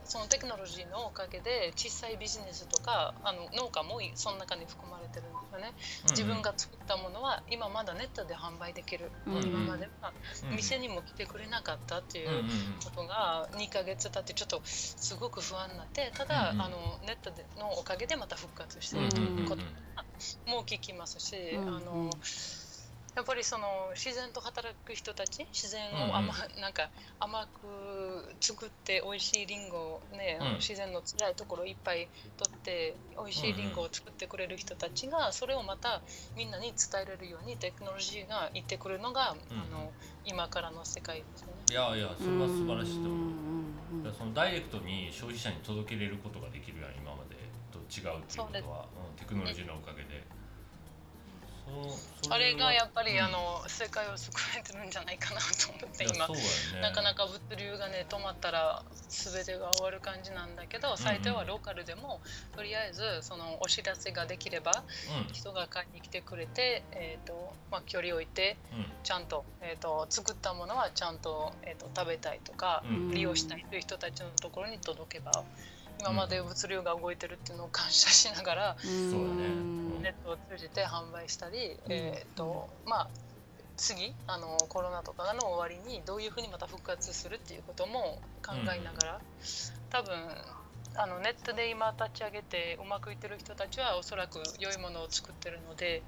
[0.03, 5.73] そのテクノロジーのおかげで小さいビジネスとかあの農家もその中に含まれてるんですよね、
[6.09, 10.13] 自分が作ったものは今まだネットで販売できる、うん、今までは
[10.55, 12.43] 店にも来てくれなかったっていう
[12.83, 19.61] ことが2ヶ月経ってちょっとすごく不安になってただ、あのネットでのおかげでまた復活してるということ
[20.51, 22.09] も聞きますし、あの。
[23.17, 36.03] やっぱりその自然と働く人たち自然を甘,、うん、なんか甘く作って美味しいりんごをね、うん、自然の辛いところいっぱい取って美味しいりんごを作ってくれる人たちがそれをまた
[36.35, 39.91] みんなに伝えれるようにテクノロジーがいってくるのが、うん、あの
[40.23, 41.47] 今からの世界ですね。
[41.71, 44.13] いやいやそれは素晴らしいと思う。
[44.15, 47.35] そのダイレクトに消費者に届けれることができるやん今まで
[47.73, 50.37] と違うっていうことは、うん、テクノロジーのおかげで。
[52.29, 62.19] あれがやっぱり、うん、あの世界を救えてるんじゃないかなと思って今、ね、なかなか物流がね止まったら全てが終わる感じなんだけど最低はローカルでも、
[62.55, 64.71] とりあえずそのお知らせができれば、
[65.27, 75.31] うん、人が買いに来てくれて、えーとまあ、距離を置いて、うん、ちゃんと,、えーと、作ったものはちゃんと,、えーと、食べたいとか、利用したいという人たちのところに届けば。
[75.99, 83.09] 今まで物流が動いてるっていうのを感謝しながら、うん、ネットを通じて販売したり、うん、えーとまあ、
[83.75, 89.21] 次あのコロナとかの終わりにどういうふうにまた復活するっていうことも考えながら、
[89.89, 90.13] 多分
[90.95, 96.01] あのネットで今立ち上げてうまくいってる人たちはおそらく良いものを作ってるので、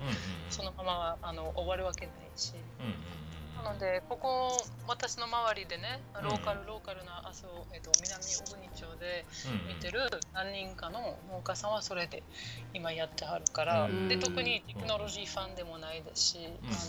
[0.49, 2.53] そのままあの終わるわけないし。
[2.79, 3.28] うんうん
[3.63, 4.51] なのでここ
[4.87, 9.25] 私の周りでねローカル、ローカルな阿蘇、えー、と南小国町で
[9.67, 9.99] 見てる
[10.33, 12.23] 何人かの農家さんはそれで
[12.73, 16.39] 今やってはるから、で特にテクノロジーファンでもないですし、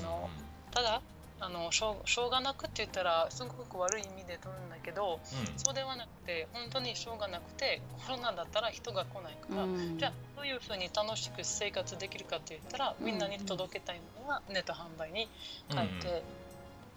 [0.03, 0.29] あの
[0.71, 1.03] ただ
[1.43, 15.29] あのしょうしょうがなくって言ったらすごく悪い意味で取るんだけど、うん、そうではなくて本当にしょうがなくてコロナだったら人が来ないから、うん、じゃあどういうふうに楽しく生活できるかって言ったらみんなに届けたいものはネット販売に
[15.73, 16.23] 変えて、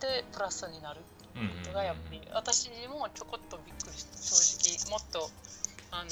[0.03, 0.99] てプラスになる
[1.33, 4.17] ことがやっぱり私もちょこっとびっくりした。
[4.17, 5.29] 正直もっと
[5.91, 6.09] あの、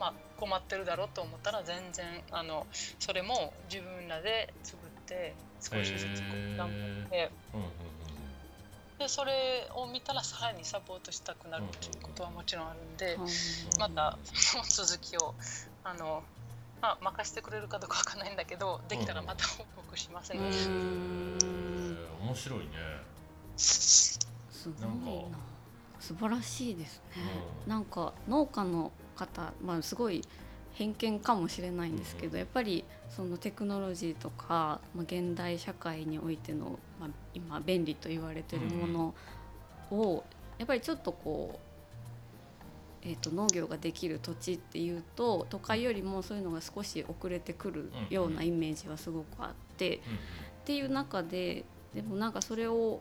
[0.00, 2.66] まあ、困ってるだろうと思ったら全然あの
[2.98, 6.20] それも自分らで作って少しずつ
[6.56, 7.30] 頑張って。
[8.98, 13.16] でそれを見たらさらにサポートしたくなるということはもちろんあるんで、
[13.78, 15.36] またその続きを
[15.84, 16.24] あの
[16.80, 20.40] まあ、任せてくれるかどうかわかんないんだけどできたらまた報告しますね。
[20.40, 21.38] へー
[22.22, 22.66] 面白いね
[23.58, 24.18] す
[24.80, 25.38] ごいな。
[26.00, 27.22] 素晴らしいですね、
[27.66, 27.70] うん。
[27.70, 30.22] なんか農家の方まあすごい
[30.72, 39.14] 偏見かもしれないんですけど、やっぱりそのテクノロジーとか、まあ、現代社会においての、まあ、今便利と言われてるもの
[39.90, 40.24] を、
[40.56, 41.58] やっぱりちょっとこ
[43.02, 49.96] う、えー、と農業ができる土地っていうと都会よりもそういうのが少し遅れてくるようなイメージはすごくあって。
[49.96, 50.02] うん。
[50.68, 53.00] っていう中ででもなんかそれを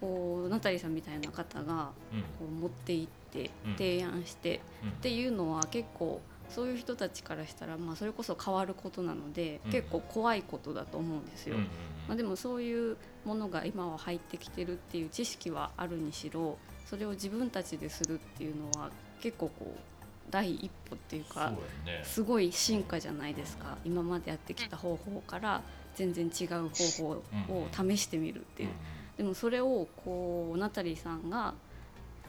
[0.00, 2.22] こうナタリーさんみたいな方がうん。
[2.22, 3.72] こう持っていってうん。
[3.74, 4.88] 提案してうん。
[4.90, 9.72] っていうのは結構そういう人たちからしたらまあそれこそ変わることなのでうん。
[9.72, 11.56] 結構怖いことだと思うんですよ。
[12.06, 16.56] まあ、でもそういうものが今は入ってきてるっていう知識はあるにしろ
[16.86, 19.78] それを自分たちでするっていうのは結構こう
[20.30, 21.52] 第一歩っていうか
[22.02, 23.76] すごい進化じゃないですか。
[23.84, 25.62] 今までやってきた方法から
[25.96, 28.68] 全然違う方法を試してみるっていう
[29.18, 31.52] でもそれをこうナタリーさんが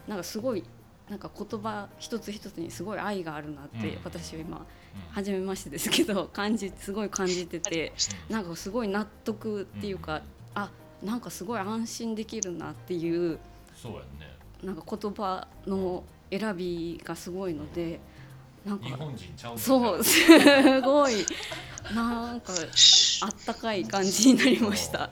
[0.06, 0.64] なんかすごい
[1.08, 3.98] なんか言葉一つ一つにすごい愛があるなってうん。
[4.04, 4.64] 私は今うん。
[5.12, 7.92] 初めましてですけど感じすごい感じてて
[8.28, 10.22] うんなんかすごい納得っていうか
[10.54, 10.70] あ
[11.02, 13.38] なんかすごい安心できるなっていう
[13.74, 14.36] そうやね。
[14.62, 17.98] なんか言葉の選びがすごいので
[18.64, 21.24] なんか日本人ちゃうもんねそう すごい
[21.94, 22.52] なんか
[23.22, 25.10] あったかい感じになりました。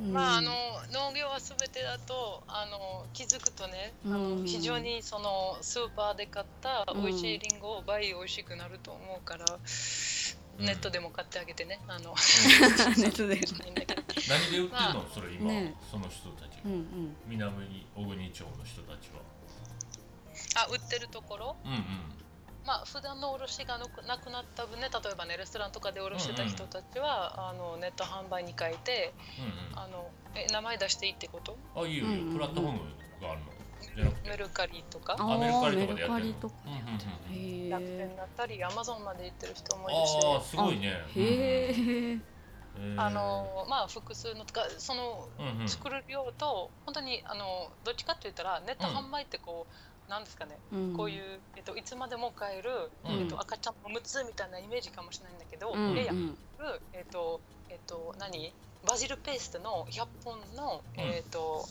[0.00, 0.12] うん。
[0.12, 0.50] まあ、あの
[0.92, 4.40] 農業は全てだとあの気づくとね、あうん。
[4.40, 9.44] の非常にそのスーパーで買った美味しいリンゴを倍美味しくなると思うから、
[10.58, 10.66] うん。
[10.66, 12.14] ネットでも買ってあげてねあの
[12.98, 13.40] ネットで。
[14.28, 15.08] 何で売ってるの？
[15.12, 15.74] それ今ね。
[15.90, 17.16] その人たちうんうん。
[17.26, 19.20] 南小国町の人たちは。
[20.54, 21.56] あ売ってるところ？
[21.64, 21.78] うんうん
[22.66, 29.12] まあ普段の卸がなくなくなった分ね例えばねレストランとかで卸してた人たちは、あのネット販売に変えて
[29.72, 31.56] うんあのえ名前出していいってこと？
[31.76, 32.14] うんあいいよいいよ。
[32.14, 32.34] うんうんうん。
[32.34, 32.78] プラットフォーム
[33.20, 33.52] があるの。
[34.24, 35.16] メルカリとか？
[35.18, 36.34] ああメルカリとかでやってる
[37.70, 38.16] 楽天え。
[38.16, 40.18] だったりアマゾンまで行ってる人もいるし。
[40.24, 41.04] ああすごいね。
[41.16, 42.18] へえ。
[42.74, 45.68] うんあのまあ複数のとかそのうんうん。
[45.68, 49.74] 作る量と本当にあのどっちかって言ったらネット販売ってこう、
[50.12, 50.92] なんですかね、うん。
[50.92, 52.68] こういう、えっと、いつまでも買える、
[53.04, 53.20] うん。
[53.20, 56.36] えっと、赤ちゃんおむつみたいなイメージかもしれないんだけど、うんいやいやうん
[56.92, 58.52] えっとえっと何？
[58.86, 61.00] バジルペーストの100本の、うん。
[61.00, 61.64] えっと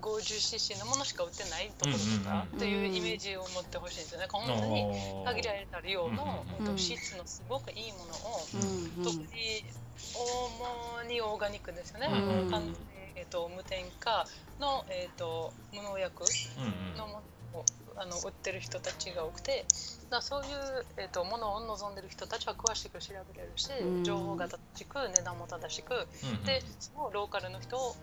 [0.00, 4.26] 50cc のものしか売ってないところとかうんうんうんっていうイメージを持ってほしいんですよね。
[4.30, 4.86] 本当に
[5.24, 9.26] 限られた量の、うんうんえっと質のすごくいいものを、うん特に
[9.98, 12.76] 主にオーガニックですよね、うん
[13.16, 14.24] えっと無添加
[14.60, 16.22] の、えっと無農薬
[16.58, 16.96] うんうん。
[16.96, 17.22] のものを
[18.00, 19.64] あの売ってる人たちが多くて
[20.10, 24.04] だそういう、えっとものを望んでる人たちは詳しく調べれるし、うん。
[24.04, 26.44] 情報が正しく値段も正しくうんうん。
[26.44, 27.94] でそのローカルの人を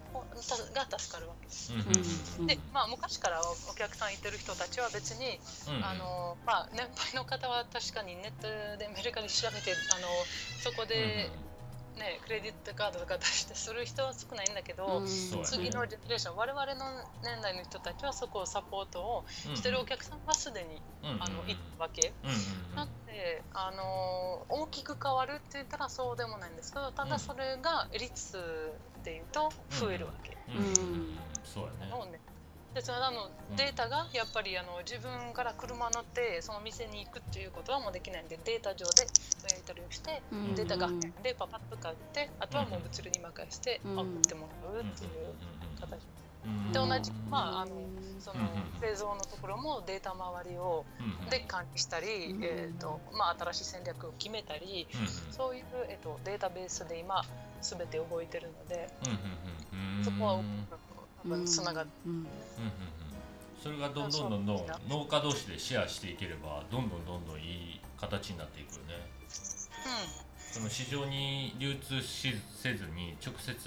[0.45, 1.73] たが助かるわけです。
[1.73, 5.85] うんでまあ、昔からおお客さんいてる人たちは別にうんうん。
[5.85, 10.07] あのまあ、年配の方は確かにネットでメルカリ調べてあの
[10.61, 11.29] そこで、
[11.95, 15.07] ね、クレディットカードとか出してする人は少ないんだけど、うん。
[15.43, 22.13] 次のジェネレーション我々の年代の人たちはそこをサポートをしてるお客さんはすでに、あの行ったわけ。
[22.23, 22.75] うんうんうん。
[22.75, 28.37] なので、あの大きく変わるって言ったらそうでもないんですけどただそれが率
[29.03, 30.37] でいうと増えるわけ。
[30.49, 30.55] うん。
[30.55, 30.63] うん。
[30.63, 32.24] うんそうやね
[32.75, 33.55] でそのあのうん。
[33.55, 39.07] データがやっぱりあの自分から車乗ってその店に行くっていうことはもうできないんでデータ上で
[39.47, 40.55] やり取りをして、うん。
[40.55, 40.89] データが
[41.23, 43.97] でパパッと買ってあとはもう物流に任せてうん。
[43.97, 45.99] 送ってもらうっていう形。
[46.45, 46.71] うん。
[46.73, 48.19] で同じまああのうん。
[48.19, 52.43] そのうん製造のところもデータ周りをうんで管理したり、うん。
[52.43, 54.85] えーとまあ、新しい戦略を決めたり
[55.31, 57.23] そういう、えー、とデータベースで今
[57.61, 58.89] 全て動いてるので
[60.01, 60.41] うそこは
[61.25, 61.85] うん多分つながっ。
[62.05, 62.27] うんうんうん
[63.65, 68.93] それがどんどんどんどん農家同士でシェアしていければどんどんどんどんいい形になっていくよね
[70.53, 73.57] その市場に流通しせずに直接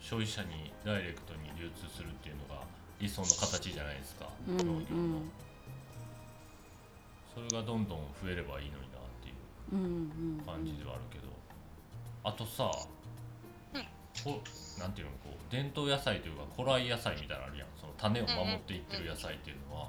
[0.00, 2.62] 消費者にダイレクトに流通するっていうのが
[3.00, 5.22] 理想の形じゃないですか、農業の
[7.34, 11.24] それがどんどん増えればいいのになっていう感じではあるけど、
[12.24, 12.70] あとさ、
[14.22, 14.40] こ
[14.78, 17.68] なんていうのこう伝統野菜というか古来野菜みたいなのあるやん。
[17.80, 19.88] その種を守っていってる野菜っていうのは、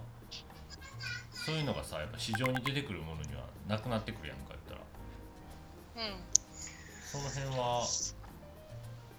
[1.31, 6.05] そういうのがさやっぱ市場に出てくるものにはなくなってくるやんか言ったら。
[6.07, 6.15] うん。
[7.05, 7.85] その辺は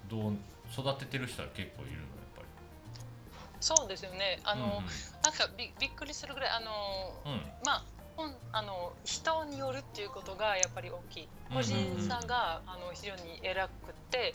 [0.09, 0.37] どう
[0.71, 2.47] 育ててる人は結構いるのやっぱり？
[3.59, 4.39] そうですよね。
[4.43, 4.71] あの、うん
[5.23, 7.41] なんかびびっくりするぐらいあの、うんうん。
[7.65, 7.83] まあ
[8.17, 11.27] ほんあの人によるっていうことがやっぱり大きい。
[11.53, 14.33] 個人差があの非常に偉くて、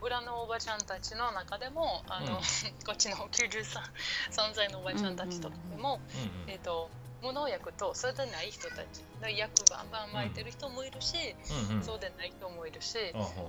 [0.00, 2.40] 裏のおばちゃんたちの中でもあの、
[2.86, 6.00] こっちの93歳のおばちゃんたちとかでも、
[6.46, 6.88] えっ、と
[7.24, 11.16] 無農薬とそうでない人たち薬バンバン巻いてる人もいるし、
[11.70, 12.98] うんうん、そうでない人もいるし、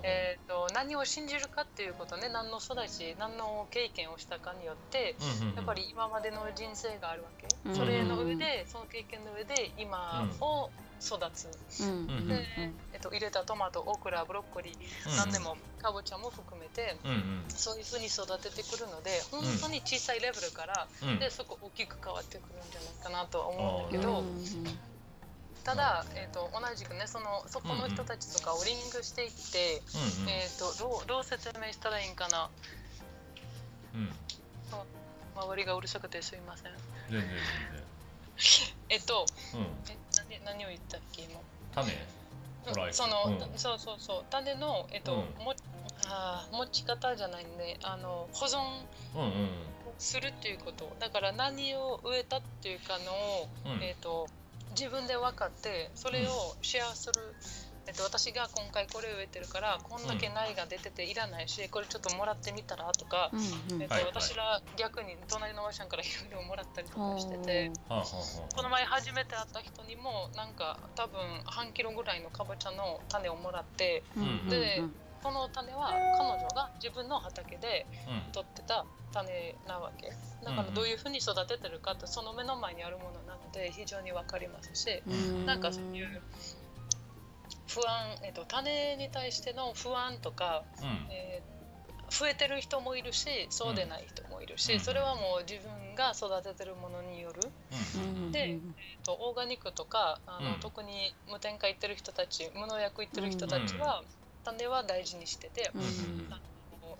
[0.04, 7.72] えーと、何を信じるかっていうことね何の育ち何の経験をしたかによって、うんうん、やっぱり今までの人生があるわけ、うん。
[7.72, 11.50] うん、それの上でその経験の上で今を育つ、
[11.84, 12.28] うん。
[12.28, 24.24] で、と、入れたトマトオクラブロッコリー、うん、何でもかぼちゃも含めて、うんうん、そういうふうに育ててくるので本当に小さいレベルから、うん、でそこ大きく変わってくるんじゃないかなとは思うんだけど。
[25.66, 29.82] ただ、えーと、同じくねそのそこの人たちとかをリングしていって、
[30.20, 32.52] うんうん、えーと、どうどう説明したらいいんかな、
[33.96, 34.14] うん、
[35.42, 36.72] 周りがうるさくてすいません。
[37.10, 37.30] 全然全
[37.74, 37.84] 然。
[38.90, 39.98] えっと、うん、え
[40.46, 41.42] 何何を言ったっけ今。
[41.74, 41.92] 種
[42.92, 44.24] その、うん、そうそうそう。
[44.30, 45.54] 種のえっと、うん、も
[46.08, 48.58] あ持ち方じゃないねあの保存
[49.98, 54.28] するっていうこと、だから何を植えたっていうかのを、うん、えっと
[54.72, 57.14] 自分で分かってそれをシェアする
[57.88, 74.04] えっと、私が今回これを植えてるからこんだけ苗が出てていらないし、これちょっともらってみたらとか、うんうん、えっと、私ら逆に隣のおばちゃんからいろいろもらったりとかしてて、この前初めて会った人にもなんか多分半キロぐらいのかぼちゃの種をもらって、
[74.50, 74.84] で
[75.24, 77.86] この種は彼女が自分の畑で
[78.32, 80.12] 取ってた種なわけ。
[80.44, 85.02] だからどういうふうに育ててるかってその目の前にあるものなので非常に分かりますし、
[85.46, 86.22] なんかそういう
[87.68, 97.52] 不安、えーと、種に対しての不安とか、うん、えー、増えてる人もいるしそうでない人もいるし、うん、それはもう自分が育ててるものによる、
[97.96, 98.60] うん、で、えー
[99.04, 104.04] と、オーガニックとかあの、特に無添加いってる人たち無農薬いってる人たちは、
[104.44, 105.72] 種は大事にしてて、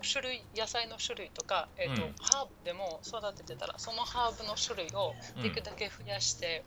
[0.02, 6.64] 種類野菜の種類とか、えーと、うん、ハーブでも育ててたらそのハーブの種類をできるだけ増やして、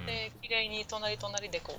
[0.00, 1.74] うん、で綺麗に隣隣でこ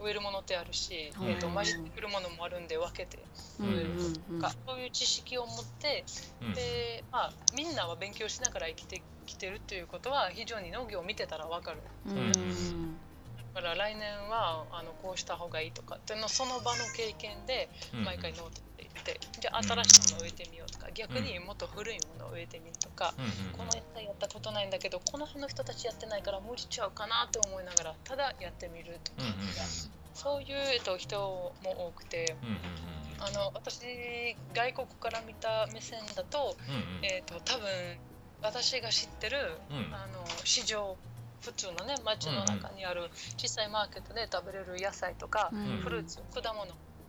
[0.00, 3.18] う植えるものってあるし、うん、えーと、混じってくるものもあるんで分けて。
[3.58, 3.88] 植える
[4.36, 6.04] とか、そういう知識を持って、
[6.54, 11.78] でまあ、みんなは勉強しながら生きてきてるということは非常に農業を見てたら分かる。
[13.54, 17.70] だから来年はあのこうした方がいいとかっていうのその場の経験で
[18.04, 18.60] 毎回ノート
[18.98, 23.14] ってじゃあ新しいものを植えてみようとか、逆にもっと古いものを植えてみるとか、
[23.52, 29.22] この野菜やったことないんだけどこの辺の人たちやってないから無理ちゃうかなと思いながらただやってみるとか、
[30.14, 32.36] そういう、えっと、人も多くて。
[33.18, 33.80] あの私
[34.52, 36.54] 外国から見た目線だと,、
[37.00, 37.64] えーと、多分
[38.42, 39.38] 私が知ってる、
[39.90, 40.96] あの市場
[41.40, 45.50] 普通のね街の中にある小さいマーケットで食べれる野菜とか、
[45.82, 46.66] フルーツ果物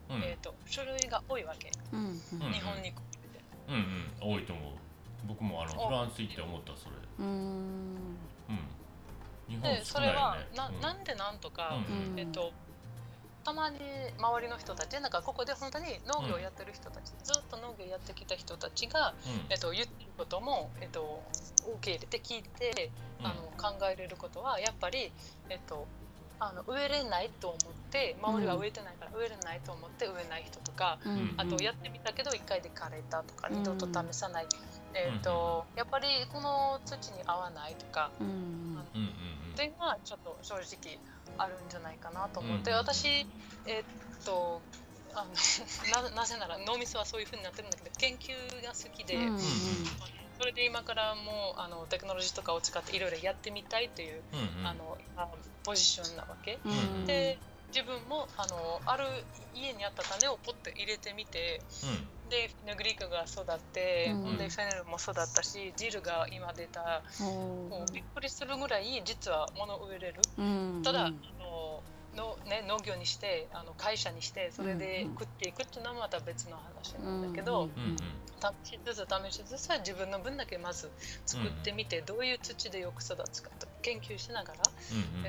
[0.09, 2.19] うん、えーと、種類が多いわけ、うん、
[2.51, 3.75] 日本に比べてうん
[4.25, 4.35] うん。
[4.35, 4.73] 多いと思う。
[5.27, 6.95] 僕もあのフランス行って思ったそれ。
[7.19, 7.97] うん。
[9.49, 11.77] 日本、ね、でそれはな,、ん、なんでなんとか、
[12.15, 12.51] えっ、ー、と
[13.43, 13.79] たまに
[14.19, 19.13] 周りの人たちなんかここで本当に農業やってる人たち、ずっと農業やってきた人たちが、
[19.49, 21.23] えっと、言ってることも、えっと、
[21.63, 22.91] 受け入れて聞いて
[23.23, 25.13] あの考えれることはやっぱり、
[25.49, 25.87] えっと、
[26.39, 27.57] あの植えれないと思っ
[27.91, 34.47] て周りは植えてないから植えれないと思って植えない人とか、うん、あとやってみたけど1回で枯れたとか、二度と試さない、
[34.93, 38.77] えーとやっぱりこの土に合わないとか、うん、
[39.53, 40.99] っていうのはちょっと正直
[41.37, 43.25] あるんじゃないかなと思って、私
[43.65, 44.61] えっ、と
[45.13, 45.31] あの
[46.15, 49.17] なぜなら脳みそはそういうふうになってるんだけど研究が好きで、
[50.39, 54.97] それで今からもうあのテクノロジーとかを使っていろいろやってみたいという、うんうん、あの
[55.63, 57.37] ポジションなわけ、うんうん、で
[57.73, 59.05] 自分もあのある
[59.53, 71.83] 家にあった種をポッと入れてみて、うん、でフェネグリークが育って、うん、でフェネルも育ったしジルが今出た、もうびっくりするぐらい実は物を植えれる、うんうん、ただあの
[72.17, 77.69] の、ね、農業にしてあの会社にしてそれで食っていくっていうのはまた別の話なんだけど、
[78.65, 80.89] 試しつつ試しつつ自分の分だけまず
[81.25, 84.59] 作ってみて、どういう土でよく育つかと研究しながら、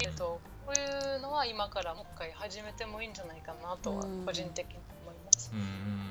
[0.02, 5.52] えーと、こういうのは今からもう一回始めてもいいんじゃないかなとは個人的に思います。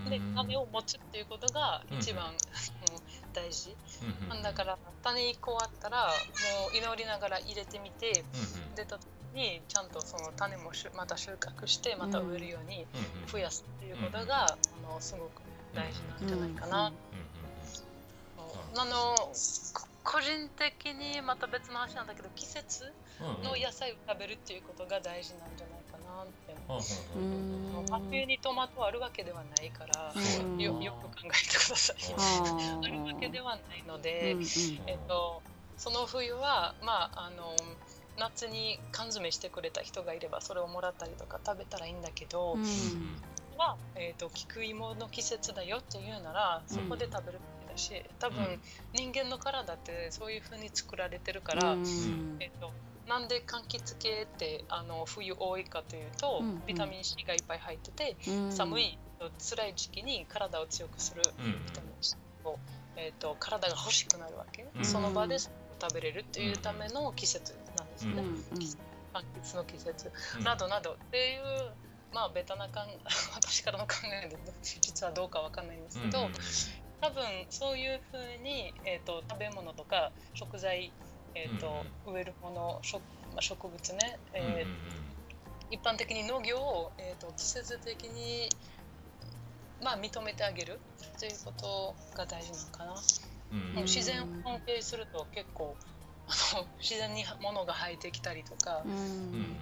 [0.09, 2.33] で種を持つっていうことが一番、
[3.37, 3.75] 大事、
[4.41, 8.23] だから種1個あったらもう祈りながら入れてみて、
[8.75, 12.87] 出た時にちゃんとその種もまた収穫してまた植えるように
[13.31, 15.41] 増やすっていうことが、あのすごく
[15.75, 16.91] 大事なんじゃないかな。
[18.75, 19.15] あの
[20.03, 22.91] 個人的にまた別の話なんだけど季節
[23.43, 25.76] の野菜を食べるっていうことが大事なんじゃないか
[26.17, 26.55] なって。
[26.67, 30.13] 真冬にトマトあるわけではないから
[30.61, 31.97] よよく考えてください。
[32.83, 34.35] あるわけではないので、
[34.85, 35.41] えっと、
[35.77, 37.55] その冬はまああの
[38.17, 42.63] 夏に缶詰してくれた人がいればそれをもらったりとか食べたらいいんだけど、うん、
[43.57, 48.59] は、えーと、菊芋の季節だよっていうならそこで食べるべきだし、多分、
[48.93, 51.81] 人間の体ってそういうふうに作られてるから、うん、
[52.39, 52.71] えーと、
[53.07, 58.97] なんで柑橘系ってあの冬多いかというと、うんビタミン C がいっぱい入ってて、うん、寒い
[59.39, 62.57] 辛い時期に体を強くするビタミン C を、
[62.97, 65.51] えーと、体が欲しくなるわけ、うん、その場で食
[65.93, 68.13] べれるっていうための季節なんですね。
[68.15, 68.59] うん、
[69.13, 70.11] 柑橘の季節。
[70.43, 71.71] などなどっていう
[72.13, 72.99] まあベタな考え
[73.35, 73.93] 私からの考
[74.23, 74.37] えで
[74.81, 76.25] 実はどうかわかんないんですけど、うん。
[76.25, 76.33] うん、
[77.01, 80.91] 多分そういうふうに、えーと、食べ物とか食材、
[81.45, 81.67] えーと、
[82.05, 82.99] うんうん、植えるもの植,、
[83.33, 84.67] まあ、植物ね、えー、うんうん、
[85.71, 88.49] 一般的に農業を、えーと、季節的に、
[89.83, 90.79] まあ、認めてあげる。
[91.19, 92.93] ということが大事なのかな。
[93.51, 95.75] うんうん、自然を尊敬すると結構
[96.27, 98.83] あの自然に物が生えてきたりとか。
[98.85, 99.57] うんうん。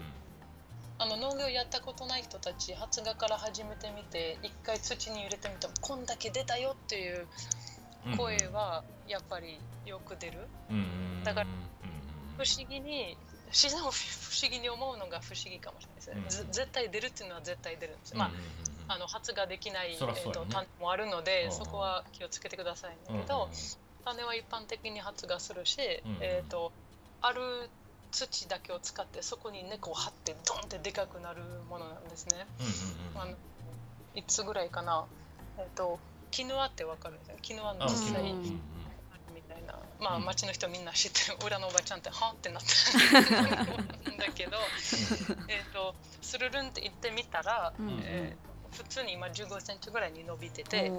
[0.97, 7.28] あの農業やったことない人たち発芽から始めてみて一回土に入れてみてもこんだけ出たよっていう
[8.17, 10.37] 声はやっぱりよく出る、
[11.23, 11.47] だから
[12.37, 13.95] 不思議に自然を不
[14.41, 18.31] 思議に思うのが不思議かもしれないですね、絶対出るっていうのは絶対出るんです、まあ
[18.87, 23.49] あの発芽できない、えーと種もあるので、そこは気をつけてくださいんだけど、
[24.03, 25.79] 種は一般的に発芽するし、
[26.19, 26.71] えーと
[27.21, 27.41] ある
[28.11, 32.45] 土だけを使ってそこに猫を張ってドンってでかくなるものなんですね。
[34.13, 35.05] いつぐらいかな、
[35.57, 35.99] えっ、ー、と
[36.36, 37.38] キヌアってわかるんですよ。
[37.41, 38.33] キヌアの実際
[39.33, 41.38] みたいな、まあ町の人みんな知ってる。
[41.47, 42.67] 裏のおばちゃんってはんってなって
[44.09, 44.57] るんだけど、
[45.47, 47.71] えっとスルルンって行ってみたら、
[48.03, 50.91] えー、普通に今15センチぐらいに伸びてて。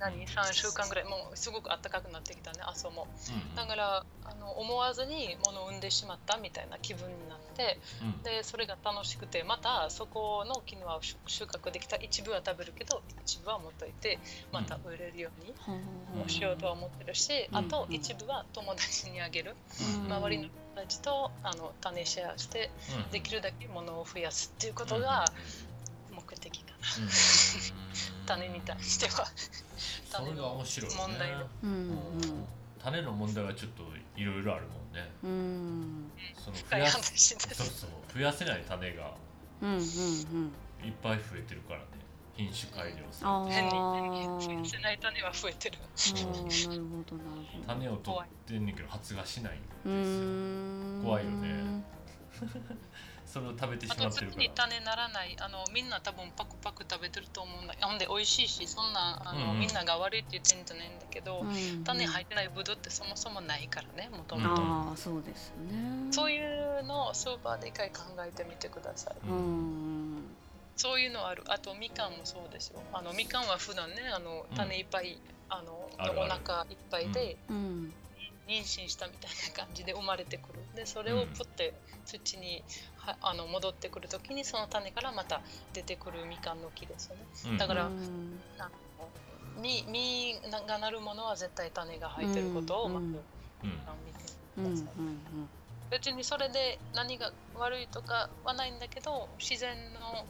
[0.00, 1.04] 何？3週間ぐらい。
[1.04, 2.60] もうすごく暖かくなってきたね。
[2.66, 11.96] 朝も、うん、だからあの思わずに物を産んでしまったみたいな気分になって、うん、でそれが楽しくてまたそこのキヌアを収穫できた。
[11.96, 14.18] 一部は食べるけど一部は持っといて
[14.52, 15.54] また売れるように
[16.18, 19.54] もしようとは思ってるし、あと一部は友達にあげる、
[20.08, 22.70] 周りの人たちとあの種シェアして
[23.12, 25.26] できるだけ物を増やすっていうことが
[26.10, 26.69] 目的かな。
[28.26, 29.26] 種に対しては。
[30.10, 31.30] それが面白い、ね、問題
[31.62, 31.98] うん、
[32.82, 33.82] 種の問題はちょっと
[34.16, 37.02] いろいろあるもんね、うん、その増やそう
[37.66, 39.14] そう増やせない種が
[40.82, 41.86] いっぱい増えてるからね。
[42.36, 43.70] 品種改良されて
[44.46, 45.78] 増やせない種は増えてる。
[45.78, 45.84] な
[46.74, 47.66] るほどなるほど。
[47.66, 49.68] 種を取ってんねんけど発芽しないんで
[50.04, 51.04] すよ。
[51.04, 51.84] 怖いよね
[53.32, 54.42] それを食べてしまってるから。
[54.42, 55.36] に種ならない。
[55.38, 57.74] あのみんな多分パクパク食べてると思うんだ。
[57.80, 59.50] ほんで美味しいしそんなあの、うん。
[59.52, 61.48] うん、みんなが悪いって言ってるんじゃないんだけど、うん。
[61.48, 66.10] うん、種入ってないブドウってそもそもないからねもともとああそうですね。
[66.10, 70.24] そういうのをスーパーで一回考えてみてください、うん、
[70.76, 71.44] そういうのある。
[71.46, 72.82] あとみかんもそうですよ。
[72.92, 75.18] あのみかんは普段ねあの種いっぱい、うん、
[75.48, 75.72] あの
[76.18, 77.92] お腹いっぱいで、うん。
[78.48, 80.58] 妊娠したみたいな感じで生まれてくる。
[80.74, 81.72] でそれをプって
[82.04, 82.64] 土に
[83.10, 85.40] はあの戻ってくる時にその種からまた
[85.72, 87.16] 出てくるみかんの木ですよ
[87.52, 88.40] ね、だから、うん、
[89.60, 93.18] 実実がなるものは絶対種が入ってることをまず、見て
[94.56, 94.86] ください、
[95.90, 100.24] 別にそれで何が悪いとかはないんだけど自然の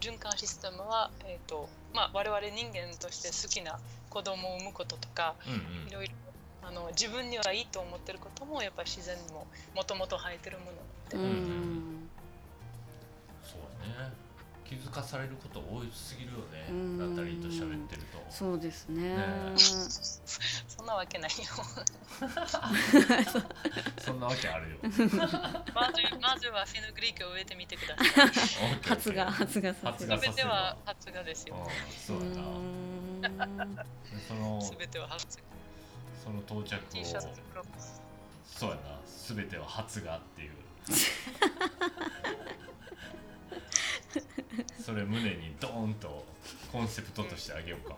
[0.00, 3.78] 循環システムは、えーとまあ、我々人間として好きな
[4.10, 5.34] 子供を産むこととか、
[5.88, 6.12] いろいろ
[6.66, 10.74] あの自分にはいいと思ってることもやっぱり自然にももともと生えてるものっ
[11.10, 12.03] てうん
[13.84, 14.24] ね。
[14.64, 16.64] 気づかされること多いすぎるよね。
[16.98, 18.24] ナタリーと喋ってると。
[18.30, 19.24] そうですね、ね、
[20.66, 21.36] そんなわけないよ。
[24.00, 24.78] そんなわけあるよ。
[24.82, 25.04] まず
[26.20, 28.28] まずはフェヌグリークを植えてみてください。
[28.88, 30.18] 発芽発芽させる。
[30.18, 31.70] 全ては発芽ですよ。
[31.90, 32.34] そうだな。
[34.26, 35.44] その全ては発芽。
[36.24, 36.78] その到着を
[38.46, 38.98] そうやな。
[39.04, 40.54] 全ては初がっていう
[44.84, 46.24] それ胸にドーンと
[46.70, 47.96] コンセプトとしてあげようか、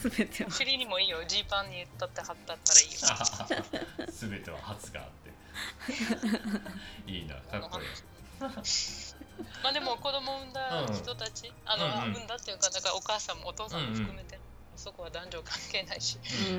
[0.00, 0.50] すべては。
[0.50, 1.24] 尻にもいいよ。
[1.26, 4.08] ジーパンに取って貼ったったらいいよ。
[4.12, 5.28] すべては初があって。
[7.10, 7.86] いいなかっこいい。
[9.62, 14.38] まあでも子供産んだ人たち、うん、あの、うんうん、産んだっていうかだからお母さんもお父さんも含めて、
[14.76, 16.18] そこは男女関係ないし、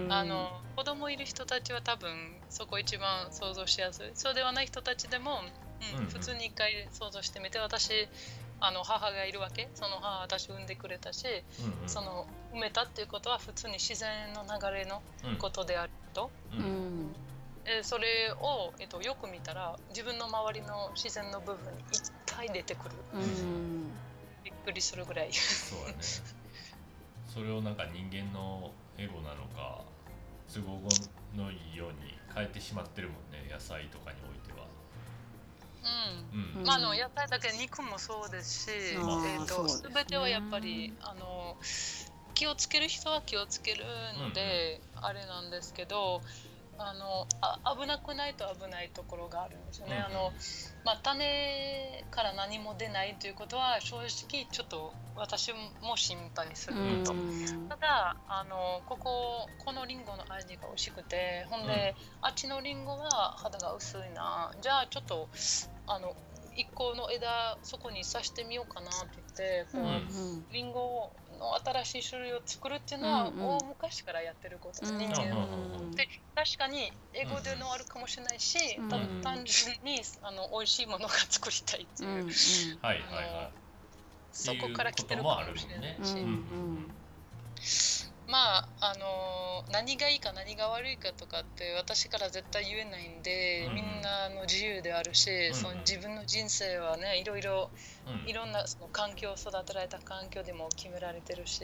[0.09, 4.11] あの子供いる人たちは多分そこ一番想像しやすい。
[4.13, 5.41] そうではない人たちでも、
[5.97, 8.09] うん、普通に一回想像してみて私
[8.61, 9.69] あの母がいるわけ。
[9.73, 11.25] その母私産んでくれたし、
[11.61, 15.01] うんうん、その埋めたっていうことは普通に自然の流れの
[15.37, 17.13] ことであると、うん、
[17.65, 21.85] えそれを、えっと、よく見たら自分の周りの自然の部分にいっ
[22.25, 23.83] ぱい出てくる、うん、
[24.43, 25.31] びっくりするぐらい。
[25.31, 25.97] そうだね。
[27.33, 29.83] それをなんか人間のエゴなのか
[30.51, 30.79] 都合
[31.37, 33.47] のいいように変えてしまってるもんね。
[33.51, 34.38] 野菜とかにおいて。
[34.38, 34.38] は。
[36.33, 41.57] うん、うん、まあ、あの野菜だけ肉もそうですし、えーと、と全てはやっぱりあの
[42.33, 43.83] 気をつける人は気をつける
[44.17, 44.99] ので、うん。
[44.99, 46.21] うん、あれなんですけど
[46.81, 49.97] あのあ危なくないと危ないところがあるんですよね。
[49.97, 50.31] うん、あの
[50.85, 64.53] まあ、種から何も出ないということは正直ちょっと私も心配すると、うん、ただあのこここのりんごの味が美味しくてほんで、うん、あっちのりんごは肌が薄いな。
[64.61, 65.27] じゃあちょっと
[65.89, 66.15] あの
[66.55, 70.71] 一個の枝そこに刺してみようかなって言ってこう、りん。
[70.71, 75.33] ごの新しい種類を作るっていうのは、大昔からやってることで、人間。
[75.95, 78.57] で確かに英語でのあるかもしれないし、
[78.89, 82.25] 多分単純にあの美味しいものが作りたいっていう、
[82.81, 83.51] はいはいはい。
[84.31, 86.15] そこから来てるかもしれないし。
[88.29, 97.69] まああの何がいいか何が悪いかとかって私から絶対言えないんで、うん、みんなの自由であるし、うん、その自分の人生はねいろいろ、
[98.23, 101.63] うん、いろんなその環境育てられた環境でも決められてるし、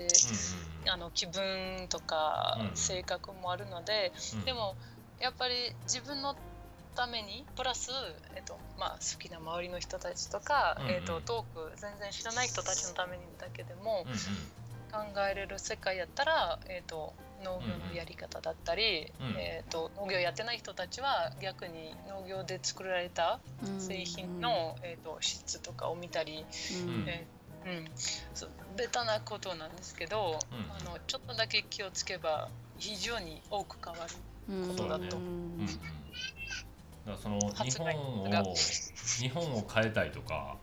[0.88, 4.11] あの気分とか性格もあるので、
[4.45, 4.76] でも
[5.20, 5.53] やっぱり
[5.84, 6.36] 自分の
[6.95, 7.91] ためにプラス、
[8.36, 14.05] えっとまあ、好きな周りの人たちとか、えっと、遠く全然知らない人たちのためにだけでも、
[14.96, 23.41] 考えれる世界やったら、えーと、農業のやり方だったり、うん、えーと、農業やってない人たちは逆に農業で作られた
[23.78, 26.46] 製品の、えーと、質とかを見たり、
[26.86, 27.06] うん。
[27.08, 27.86] えー、うん、
[28.34, 30.39] そうベタなことなんですけど、
[30.70, 35.18] あのちょっとだけ気をつけば非常に多く変わることだと。
[35.18, 35.66] うん。
[35.66, 35.80] だか
[37.08, 37.88] らその日本
[38.22, 38.56] を
[39.20, 40.58] 日本を変えたいとか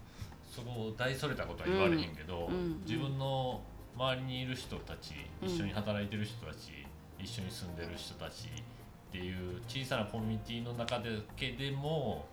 [0.54, 2.50] そこ大それたことは言われへんけど、
[2.84, 3.62] 自分の
[4.02, 6.84] 周りにいる人たち一緒に働いてる人たち、
[7.20, 11.04] 一緒に住んでる人たちっていう小さなコミュニティの中だ
[11.36, 12.26] けでも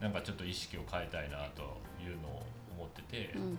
[0.00, 2.42] なんかちょっと意識を変えたいなというのを
[2.76, 3.58] 思ってて、うんうん、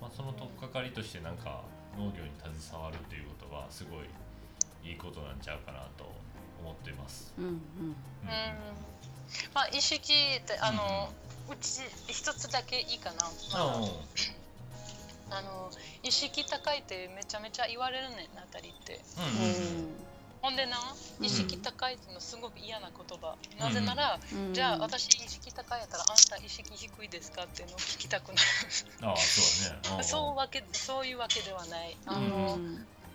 [0.00, 1.60] まあ、その取っかかりとしてなんか
[1.98, 6.08] 農業に携わるっていうことはすごいいいことなんちゃうかなと
[6.62, 7.34] 思ってます。
[7.36, 7.52] うんうん。
[7.52, 7.58] うん
[9.52, 11.10] まあ、意識ってあの、
[11.48, 13.16] うん、うち一つだけいいかな。
[13.52, 14.47] まあ
[15.30, 15.70] あの
[16.02, 19.94] 意識高いってめちゃめちゃ言われるねんあたりって、うん、
[20.40, 20.76] ほんでな
[21.20, 28.38] 意識高いっていうのすごく嫌な言葉、うん、なぜなら、うん、じゃあ私意識高いやったらあんた意識低いですかっていうのを聞きたくなる。
[29.02, 30.02] あそうね。
[30.02, 31.96] そうわけそういうわけではない。
[32.06, 32.58] あの、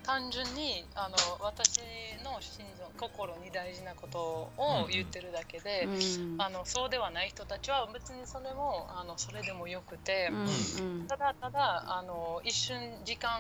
[0.04, 1.80] 単純にあの私
[2.24, 4.20] の心臓心に大事なこと
[4.58, 13.32] を言ってるだけで、うん、あのそうではない人たちは別にそれもあのそれでもよくて、うん、ただただあの一瞬時間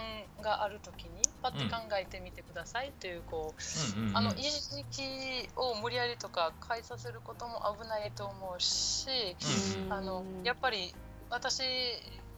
[0.41, 1.09] がある時に
[1.41, 9.09] パッて考えてみてくださいというこう、あの意識を無理やりとか変えさせることも危ないと思うし、
[9.89, 10.93] あのやっぱり
[11.29, 11.63] 私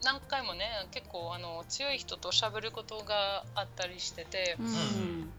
[0.05, 5.29] 何回もね結構あの強い人と喋ることがあったりしてて、うん、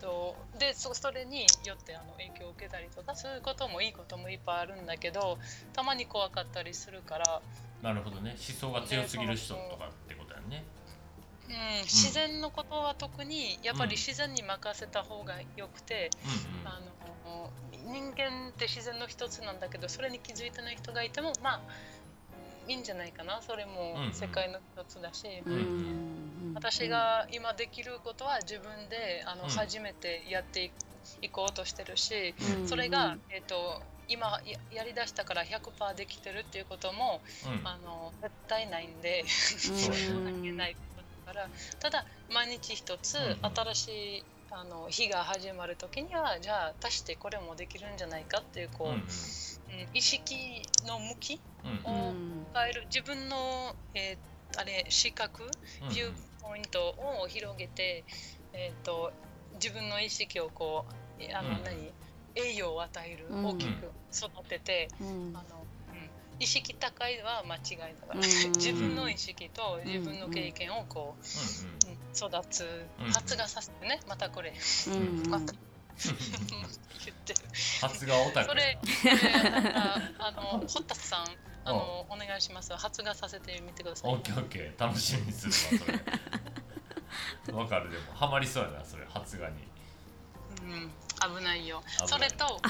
[0.00, 5.38] とでそれによってあの影響を受けたりとかそういうこともいいこともいっぱいあるんだけど
[5.72, 7.42] たまに怖かったりするから。
[7.82, 8.36] なるほどね。
[8.38, 10.64] 思想が強すぎる人とかってことやね。
[11.48, 16.10] うん、自然のことは特にやっぱり自然に任せた方がよくて、
[16.62, 17.50] うん、あの
[17.86, 21.60] 人間って自然の一つなんだけどそれに気づいてない人がいてもまあ
[22.68, 23.40] いいんじゃないかな？
[23.42, 30.70] それも世界の一つだし、うんうん、私が今できることは自分であの、初めてやって
[31.22, 32.34] いこうとしてるし、
[32.66, 34.40] それが、えーと、今
[34.72, 37.20] やりだしたから100%できてるっていうことも、
[37.64, 39.24] あの絶対ないんで
[40.26, 40.76] あげない
[41.24, 41.48] から
[41.80, 43.88] ただ毎日一つ新し
[44.18, 49.02] いあの日が始まる時にはじゃあ足してこれもできるんじゃないかっていうこう、うん、
[49.92, 51.40] 意識の向き
[51.84, 52.14] を
[52.54, 52.86] 変える。
[52.86, 55.50] 自分の、えー、あれ視覚
[55.90, 56.12] ビュー
[56.42, 58.04] ポイントを広げて、
[58.52, 59.12] えーと、
[59.54, 61.92] 自分の意識をこうあの、何？
[62.36, 65.64] 栄養を与える、大きく育てて、あの
[66.38, 68.20] 意識高いは間違いだから、
[68.56, 71.96] 自分の意識と自分の経験をこう、うん。
[72.14, 73.12] 育つ、うん。
[73.12, 74.52] 発芽させてねまたこれ
[74.88, 75.30] うん。
[75.30, 75.52] また
[75.96, 77.40] 言ってる。
[77.80, 78.50] 発芽オタク。
[78.50, 81.26] それそれなんかあのホッタスさん
[81.66, 82.72] あのお願いします。
[82.74, 84.12] 発芽させてみてください。
[84.12, 84.80] オッケーオッケー。
[84.82, 85.98] 楽しみにするわ
[87.44, 87.58] それ。
[87.58, 87.90] わかる。
[87.90, 89.54] でもハマりそうやなそれ発芽に。
[90.62, 90.92] うん。
[91.38, 91.82] 危ないよ。
[92.06, 92.60] それとう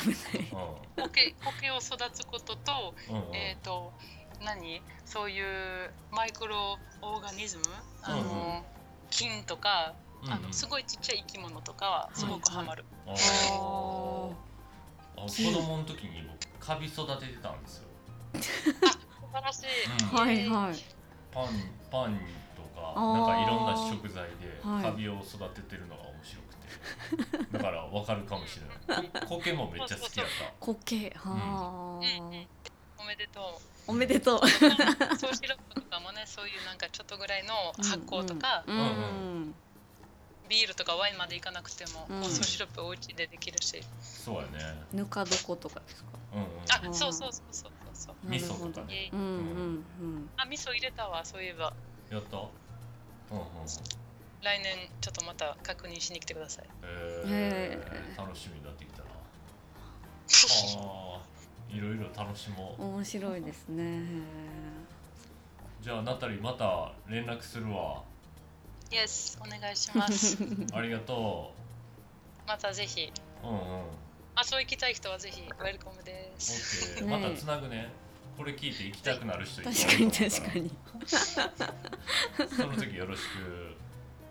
[1.03, 3.37] 苔苔を育つこととんうんうん。
[3.37, 3.93] えっ、と
[4.45, 4.81] 何？
[5.05, 7.65] そういうマイクロオーガニズム？
[8.03, 8.25] あの、うん。
[8.25, 8.63] うん
[9.09, 10.35] 菌とかうんうん。
[10.35, 14.33] あのすごいちっちゃい生き物とかはすごくハマる、ああーー。
[15.17, 17.85] あ子供の時に僕カビ育ててたんですよ
[18.35, 18.43] 素
[19.33, 20.19] 晴らしい、うん。
[20.19, 20.75] はいはい。
[21.33, 21.45] パン
[21.91, 22.19] パン
[22.57, 24.83] とかなんかいろんな食材ではい。
[24.83, 28.67] カビを育ててるのが面白くて、だからわかるかもしれ
[28.99, 29.11] ない。
[29.27, 30.29] こ 苔もめっちゃ好きやっ
[30.61, 32.31] 苔はうん。
[32.31, 32.49] うん
[32.99, 34.41] あおめでとおめでとう。
[34.41, 39.55] う ソーシロップとかもねそういうなんかちょっとぐらいの発酵とか、うんうん。
[40.49, 42.23] ビールとかワインまでいかなくても、うん。
[42.25, 44.83] ソーシロップお家でできるし、たそうやね。
[44.93, 46.13] ぬか床とかですか？
[46.33, 46.49] うんうん。
[46.49, 48.15] あうんそうそうそうそうそう。
[48.29, 49.11] 味噌とかね。
[49.13, 50.31] うんうんうん。
[50.37, 51.73] あ味噌入れたわそういえば。
[52.11, 52.37] やった。
[52.37, 53.47] うんうん。
[54.43, 56.67] 来年ちょっとまた確認しに来てください。
[56.85, 57.79] え
[58.17, 59.09] 楽しみになってきたな。
[60.87, 62.85] あーいろいろ楽しもう。
[62.85, 64.03] 面白いですね。
[65.81, 68.03] じゃあナタリーまた連絡するわ。
[68.91, 70.39] Yes お願いします。
[70.73, 71.53] ありがと
[72.47, 73.13] またぜひ。
[73.43, 74.06] ううんうん
[74.37, 77.03] あそう行きたい人はぜひウェルコムです。
[77.05, 77.89] またつなぐね。
[78.37, 80.71] これ聞いて行きたくなる人いっぱい確かに確かに。
[82.57, 83.77] その時よろしく。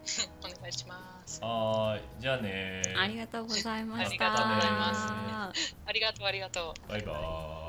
[0.46, 1.42] お願いします。
[1.42, 2.02] はーい。
[2.20, 2.84] じゃあね。
[2.96, 4.10] ありがとうございました。
[4.10, 5.00] ありがとうございます。
[5.08, 5.54] あ
[5.88, 6.90] ありがとうありがとう。
[6.92, 7.65] バイバーイ